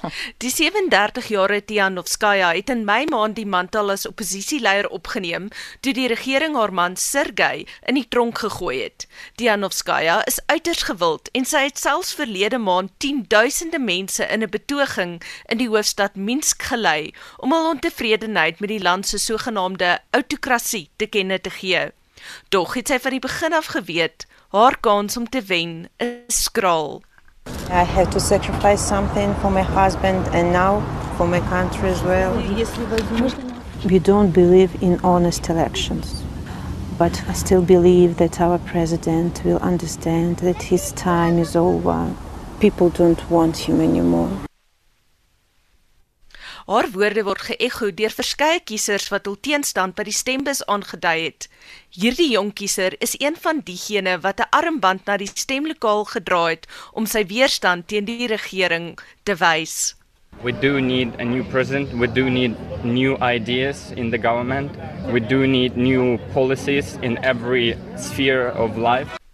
[0.42, 5.48] Die 37-jarige Tianovskaya het in Mei maand die mantel as oppositieleier opgeneem
[5.84, 9.06] toe die regering haar man Sergey in die tronk gegooi het.
[9.40, 15.18] Tianovskaya is uiters gewild en sy het selfs verlede maand 10duisende mense in 'n betoging
[15.48, 21.06] in die hoofstad Minsk gelei om hul ontevredenheid met die land se sogenaamde autokrasie te
[21.06, 21.90] kenne te gee.
[22.48, 27.02] Dog het sy van die begin af geweet haar kans om te wen is skraal.
[27.68, 30.80] I had to sacrifice something for my husband and now
[31.16, 32.34] for my country as well.
[33.84, 36.22] We don't believe in honest elections,
[36.96, 42.14] but I still believe that our president will understand that his time is over.
[42.60, 44.30] People don't want him anymore.
[46.66, 51.44] Haar woorde word geëgo deur verskeie kiesers wat hul teenstand by die stembus aangedui het.
[51.94, 56.66] Hierdie jong kiezer is een van diegene wat 'n armband na die stemlokaal gedra het
[56.92, 59.94] om sy weerstand teen die regering te wys.
[60.42, 61.94] We do need a new president.
[62.00, 64.74] We do need new ideas in the government.
[65.12, 69.25] We do need new policies in every sphere of life.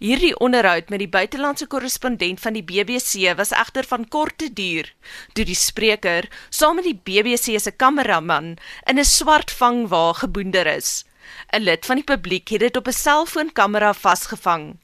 [0.00, 4.88] Hierdie onderhoud met die buitelandse korrespondent van die BBC was egter van korte duur,
[5.36, 8.56] toe die spreker saam met die BBC se kameraman
[8.88, 11.04] in 'n swart vangwa geboender is.
[11.52, 14.76] 'n Lid van die publiek het dit op 'n selfoonkamera vasgevang.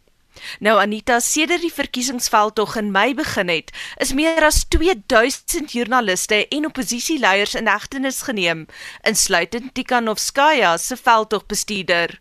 [0.60, 6.66] Nou Anita, sedert die verkiesingsveldtog in Mei begin het, is meer as 2000 joernaliste en
[6.66, 8.66] oppositieleiers in hegtenis geneem,
[9.02, 12.20] insluitend Tikhanovskaya se veldtogbestuurder.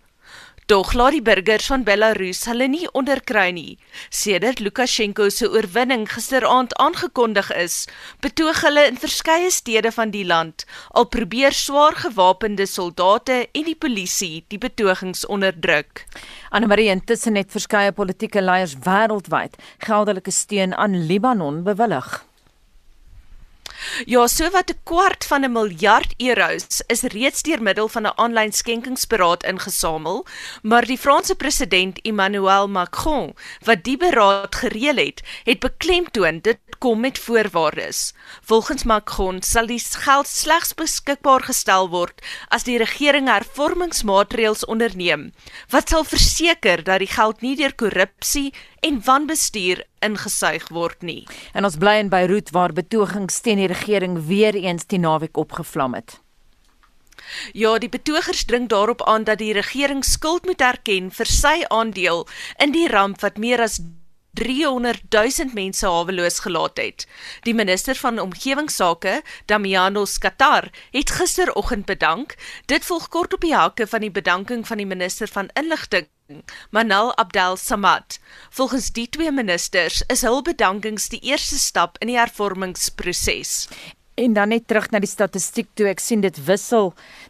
[0.68, 3.78] Tog laat die burgers van Belarus hulle nie onderkry nie.
[4.11, 7.78] Sedert Lukasjenko se oorwinning gisteraand aangekondig is,
[8.20, 13.80] betoog hulle in verskeie stede van die land, al probeer swaar gewapende soldate en die
[13.80, 16.03] polisie die betogings onderdruk.
[16.51, 19.55] Anne-Marie intussen het verskeie politieke leiers wêreldwyd
[19.88, 22.27] geldelike steun aan Libanon bewillig.
[24.06, 28.52] Ja, sowat 'n kwart van 'n miljard euros is reeds deur middel van 'n aanlyn
[28.52, 30.26] skenkingsberaad ingesamel,
[30.62, 37.00] maar die Franse president Emmanuel Macron, wat die beraad gereël het, het beklemtoon dit kom
[37.00, 38.14] met voorwaardes.
[38.42, 42.22] Volgens Macron sal die geld slegs beskikbaar gestel word
[42.54, 45.32] as die regering hervormingsmaatreëls onderneem
[45.74, 48.54] wat sal verseker dat die geld nie deur korrupsie
[48.86, 51.26] en wanbestuur ingesuig word nie.
[51.54, 55.98] En ons bly in Beirut waar betogings teen die regering weer eens die naweek opgevlam
[55.98, 56.20] het.
[57.54, 62.28] Ja, die betogers dring daarop aan dat die regering skuld moet erken vir sy aandeel
[62.64, 63.82] in die ramp wat meer as
[64.38, 67.08] 300 000 mense haweloos gelaat het.
[67.42, 72.36] Die minister van omgewingsake, Damianos Qatar, het gisteroggend bedank.
[72.66, 76.06] Dit volg kort op die hakke van die bedanking van die minister van inligting
[76.70, 78.20] Manal Abdel Samad.
[78.50, 83.68] Volgens die twee ministers is hul bedankings die eerste stap in die hervormingsproses.
[84.18, 86.88] En dan net terug na die statistiek toe ek sien dit wissel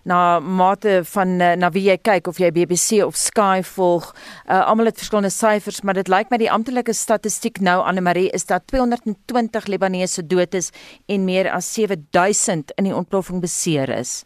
[0.07, 4.13] na mate van eh, na wie jy kyk of jy BBC of Sky volg.
[4.45, 8.29] Uh, Almal het verskillende syfers, maar dit lyk my die amptelike statistiek nou Anne Marie
[8.31, 10.71] is dat 220 Libanese dood is
[11.11, 14.21] en meer as 7000 in die ontploffing beseer is.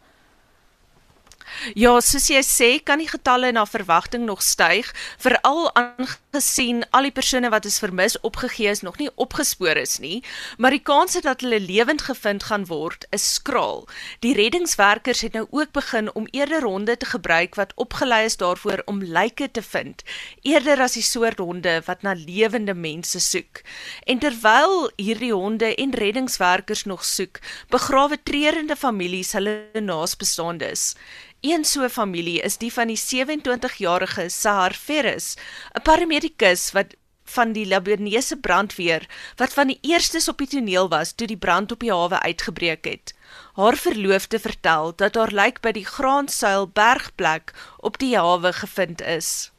[1.75, 4.87] Ja, soos jy sê, kan die getalle na verwagting nog styg,
[5.21, 10.23] veral aangesien al die persone wat is vermis opgegee is nog nie opgespoor is nie,
[10.57, 13.85] maar die kans dat hulle lewend gevind gaan word is skraal.
[14.25, 18.81] Die reddingswerkers het nou ook begin om eerder honde te gebruik wat opgelei is daarvoor
[18.85, 20.03] om lyke te vind,
[20.41, 23.61] eerder as die soort honde wat na lewende mense soek.
[24.09, 27.39] En terwyl hierdie honde en reddingswerkers nog soek,
[27.69, 30.95] begrawe treurende families hulle naasbestaandes.
[31.41, 35.35] Een so familie is die van die 27-jarige Sahar Ferris,
[35.73, 41.11] 'n paramedikus wat van die Libanese brandweer wat van die eerstes op die toneel was
[41.11, 43.13] toe die brand op die hawe uitgebreek het.
[43.53, 49.51] Haar verloofde vertel dat haar lijk by die Graansuil bergplek op die hawe gevind is.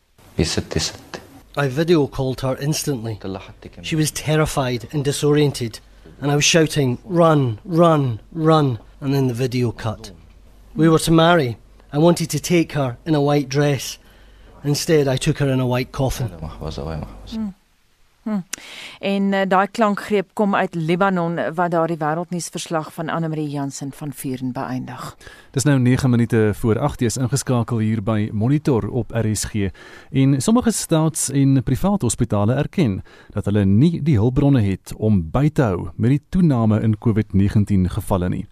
[1.59, 3.18] I video called her instantly.
[3.83, 5.80] She was terrified and disoriented
[6.20, 10.12] and I was shouting run run run and then the video cut.
[10.74, 11.57] We were to marry
[11.95, 13.99] I wanted to take her in a white dress.
[14.64, 16.30] Instead, I took her in a white coffin.
[17.34, 17.49] Hmm.
[18.22, 18.45] Hmm.
[19.01, 24.12] En uh, daai klankgreep kom uit Libanon wat daardie wêreldnuusverslag van Anne Marie Jansen van
[24.14, 25.16] Vuren beëindig.
[25.51, 29.68] Dis nou 9 minute voor 8:00 is ingeskakel hier by Monitor op RSG
[30.11, 35.49] en sommige staats- en privaat hospitale erken dat hulle nie die hulpbronne het om by
[35.49, 38.47] te hou met die toename in COVID-19 gevalle nie.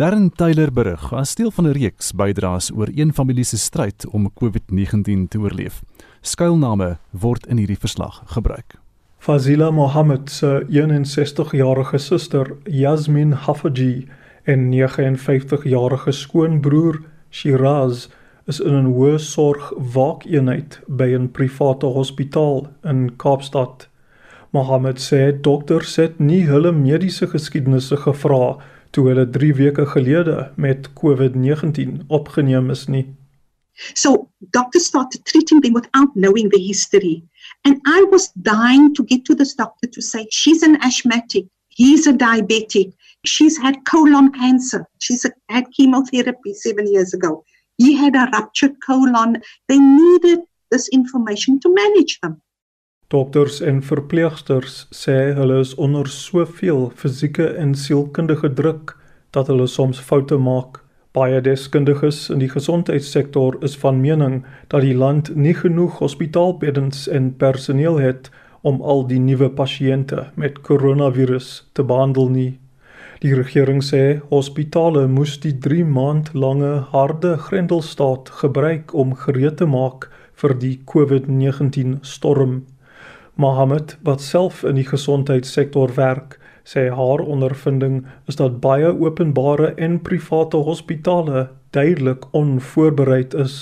[0.00, 4.30] Darren Taylor berig as deel van 'n reeks bydraes oor een familie se stryd om
[4.40, 5.82] COVID-19 te oorleef.
[6.20, 8.78] Skuilname word in hierdie verslag gebruik.
[9.18, 14.08] Fazila Mohammed se 61-jarige suster Yasmin Hafaji
[14.44, 18.08] en 59-jarige skoonbroer Shiraz
[18.46, 23.88] is in 'n hoë sorg waakeenheid by 'n private hospitaal in Kaapstad.
[24.50, 28.56] Mohammed sê dokters het nie hulle mediese geskiedenisse gevra
[28.90, 33.06] toe hulle 3 weke gelede met COVID-19 opgeneem is nie.
[33.94, 37.22] So doctors started treating them without knowing the history.
[37.64, 42.06] And I was dying to get to this doctor to say she's an asthmatic, he's
[42.06, 42.92] a diabetic,
[43.24, 47.44] she's had colon cancer, she's had chemotherapy 7 years ago.
[47.78, 49.40] He had a ruptured colon.
[49.68, 52.42] They needed this information to manage them.
[53.10, 58.92] Dokters en verpleegsters sê hulle is onder soveel fisieke en sielkundige druk
[59.34, 60.78] dat hulle soms foute maak.
[61.18, 64.38] Baie deskundiges in die gesondheidssektor is van mening
[64.70, 68.30] dat die land nie genoeg hospitaalbeddens en personeel het
[68.62, 72.52] om al die nuwe pasiënte met koronavirus te behandel nie.
[73.26, 79.66] Die regering sê hospitale moes die 3 maand lange harde grendelstaat gebruik om gereed te
[79.66, 82.60] maak vir die COVID-19 storm.
[83.40, 86.36] Mohammed wat self in die gesondheidssektor werk,
[86.68, 93.56] sê haar ondervinding is dat baie openbare en private hospitale duidelik onvoorbereid is.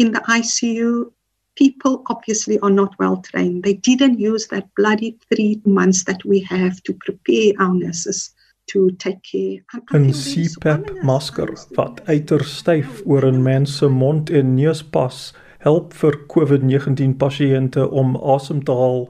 [0.00, 1.12] In the ICU
[1.58, 3.62] people obviously are not well trained.
[3.62, 8.34] They didn't use that bloody 3 months that we have to prepare our nurses
[8.72, 9.60] to take care.
[9.92, 15.94] 'n CPAP masker wat uiters styf oor 'n mens se mond en neus pas, help
[15.94, 19.08] vir COVID-19 pasiënte om asem te haal.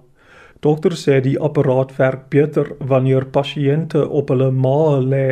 [0.61, 5.27] Dokters sê die apparaat werk beter wanneer pasiënte op hulle maag lê.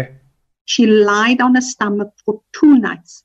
[0.71, 3.25] She lied on a stomach for two nights.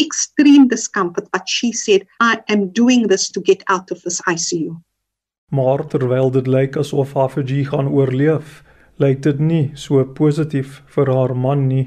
[0.00, 4.80] Extreme discomfort, but she said, I am doing this to get out of this ICU.
[5.52, 8.62] Maar terwyl dit lyk asof Hafiji gaan oorleef,
[8.96, 11.86] lyk dit nie so positief vir haar man nie.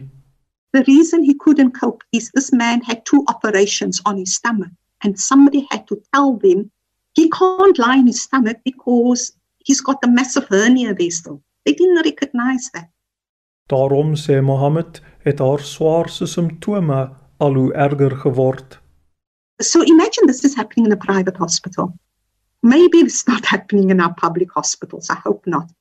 [0.73, 5.17] The reason he couldn't cope is this man had two operations on his stomach, and
[5.17, 6.69] somebody had to tell them
[7.15, 9.31] he can't lie in his stomach because
[9.65, 11.41] he's got a massive hernia there still.
[11.65, 12.89] They didn't recognize that.
[13.67, 18.79] Daarom sê Mohammed het haar swaarste simptome al hoe erger geword.
[19.61, 21.97] So imagine this is happening in a private hospital.
[22.61, 25.09] Maybe it's not happening in our public hospitals.
[25.09, 25.73] I hope not.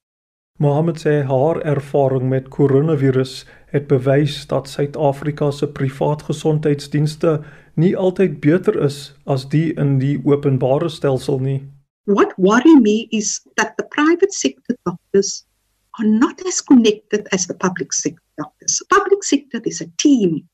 [0.59, 7.41] Mohammed sê haar ervaring met koronavirus het bewys dat Suid-Afrika se privaat gesondheidsdienste
[7.75, 11.74] nie altyd beter is as die in die openbare stelsel nie.
[12.07, 15.47] What worry me is that the private sector doctors
[15.99, 18.83] are not as connected as the public sector doctors.
[18.91, 20.47] Public sector is a team.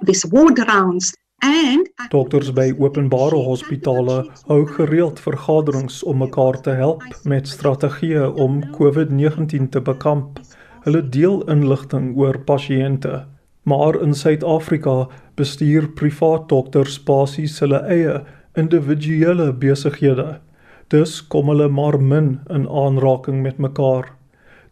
[0.00, 4.16] There's ward rounds and dokters by openbare hospitale
[4.48, 10.42] hou gereeld vergaderings om mekaar te help met strategieë om COVID-19 te bekamp.
[10.82, 13.22] Hulle deel inligting oor pasiënte.
[13.62, 15.06] Maar in Suid-Afrika
[15.38, 18.18] bestuur privaat dokters basies hulle eie
[18.58, 20.40] individuele besighede.
[20.88, 24.14] Dus kom hulle maar min in aanraking met mekaar.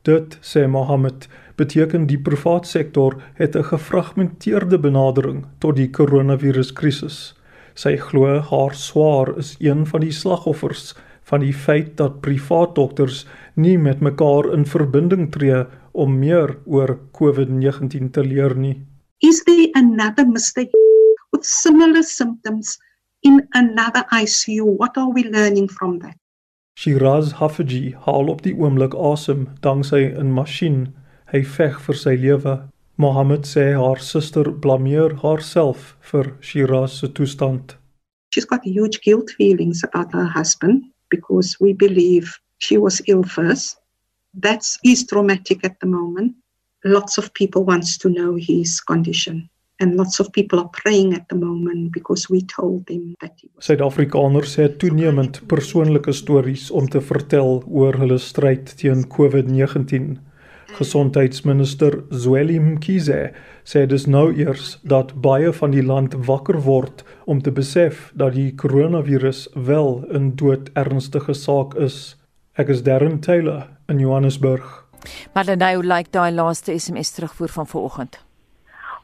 [0.09, 1.27] Dit sê Mohammed
[1.61, 7.35] beteken die private sektor het 'n gefragmenteerde benadering tot die koronaviruskrisis.
[7.75, 13.27] Sy glo haar swaar is een van die slagoffers van die feit dat private dokters
[13.55, 18.87] nie met mekaar in verbinding tree om meer oor COVID-19 te leer nie.
[19.19, 20.73] Is there another mistake
[21.33, 22.79] with similar symptoms
[23.27, 24.65] in another ICU?
[24.65, 26.17] What are we learning from that?
[26.79, 30.79] Shiraz Hafaji haal op die oomblik asem danksy 'n masjien.
[31.33, 32.55] Hy veg vir sy lewe.
[33.05, 37.77] Mohammed sê haar suster blameer haarself vir Shiraz se toestand.
[38.33, 43.79] She's got huge guilt feelings about her husband because we believe she was ill first.
[44.35, 46.37] That's is traumatic at the moment.
[46.85, 49.49] Lots of people wants to know his condition
[49.79, 54.57] and lots of people are praying at the moment because we told them that Suid-Afrikaners
[54.57, 60.17] het toenemend persoonlike stories om te vertel oor hulle stryd teen COVID-19.
[60.77, 63.31] Gesondheidsminister Zweli Mkhize
[63.65, 68.35] sê dis nou eers dat baie van die land wakker word om te besef dat
[68.35, 72.17] die koronavirus wel 'n dood ernstige saak is.
[72.57, 74.85] Ek is Darren Taylor in Johannesburg.
[75.33, 78.26] Maar dan nou lyk daai laaste SMS terugvoer van vanoggend.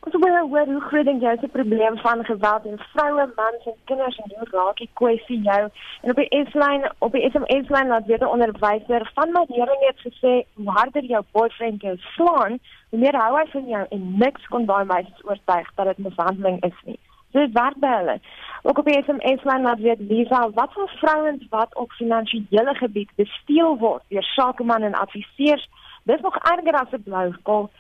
[0.03, 3.66] Ons wil hoor hoe groot dink jy is die probleem van geweld teen vroue, mans
[3.70, 5.59] en kinders en hoe raak die kwessie jou?
[6.03, 10.00] En op die S-lyn, op die SMS-lyn laat weet 'n onderwyser van my leerling het
[10.07, 12.59] gesê, hoe harder jou boyfriend jou slaan,
[12.90, 16.59] hoe meer hou hy van jou en niks kon daai meisies oortuig dat dit mishandeling
[16.70, 16.98] is nie.
[17.32, 18.16] So dit werk by hulle.
[18.62, 23.78] Ook op die SMS-lyn laat weet Lisa, wat van vrouens wat op finansiële gebied besteel
[23.78, 25.68] word deur sakeman en adviseurs?
[26.05, 27.70] Dis nog erger as 'n blou kol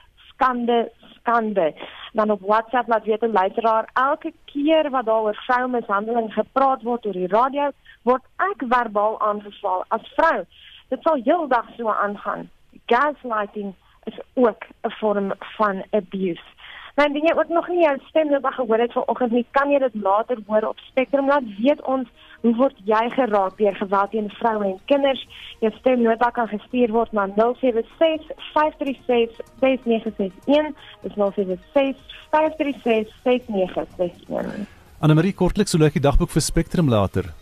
[0.42, 1.74] skande skande.
[2.12, 7.06] Dan op WhatsApp laat weet 'n luisteraar elke keer wat daar oor vroumishandeling gepraat word
[7.06, 7.70] oor die radio
[8.02, 10.44] word ek verbaal aangeval as vrou.
[10.88, 12.50] Dit sal heeldag so aangaan.
[12.86, 13.74] Gaslighting
[14.04, 16.51] is ook 'n vorm van abuse
[16.96, 19.78] Nou indien jy ook nog nie jou stem nou gehoor het vanoggend nie, kan jy
[19.80, 22.08] dit later hoor op Spectrum laat weet ons
[22.42, 25.22] hoe word jy geraak deur geweld teen vroue en kinders.
[25.64, 30.72] Jou stem nota kan gestuur word na 076 536 6961.
[31.06, 34.66] Dis 076 536 6961.
[35.00, 37.32] Anne Marie kortliks hoe lyk die dagboek vir Spectrum later?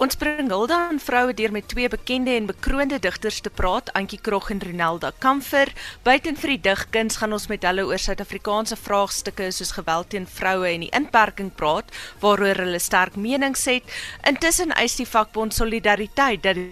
[0.00, 4.18] Ons bring Hilda en vroue deur met twee bekende en bekroonde digters te praat, Antjie
[4.24, 5.68] Krog en Ronelda Kamfer.
[6.02, 10.70] Buiten vir die digkuns gaan ons met hulle oor Suid-Afrikaanse vraagstukke soos geweld teen vroue
[10.70, 11.92] en die inperking praat,
[12.24, 13.84] waaroor hulle sterk menings het.
[14.24, 16.62] Intussen eis die vakbond Solidariteit dat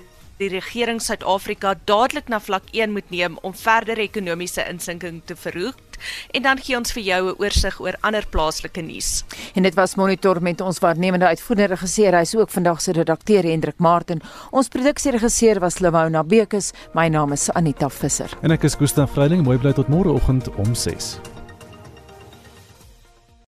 [0.41, 5.77] die regering Suid-Afrika dadelik na vlak 1 moet neem om verdere ekonomiese insinking te verhoog
[6.31, 9.25] en dan gee ons vir jou 'n oorsig oor ander plaaslike nuus.
[9.55, 13.79] En dit was monitor met ons waarnemende uitvoerende regisseur, hy's ook vandag se redakteur Hendrik
[13.79, 14.21] Martin.
[14.51, 16.73] Ons produksieregisseur was Lewona Bekes.
[16.95, 18.31] My naam is Anita Visser.
[18.43, 19.45] En ek is Gustaf Vreiling.
[19.45, 21.40] Mooi bly tot môreoggend om 6.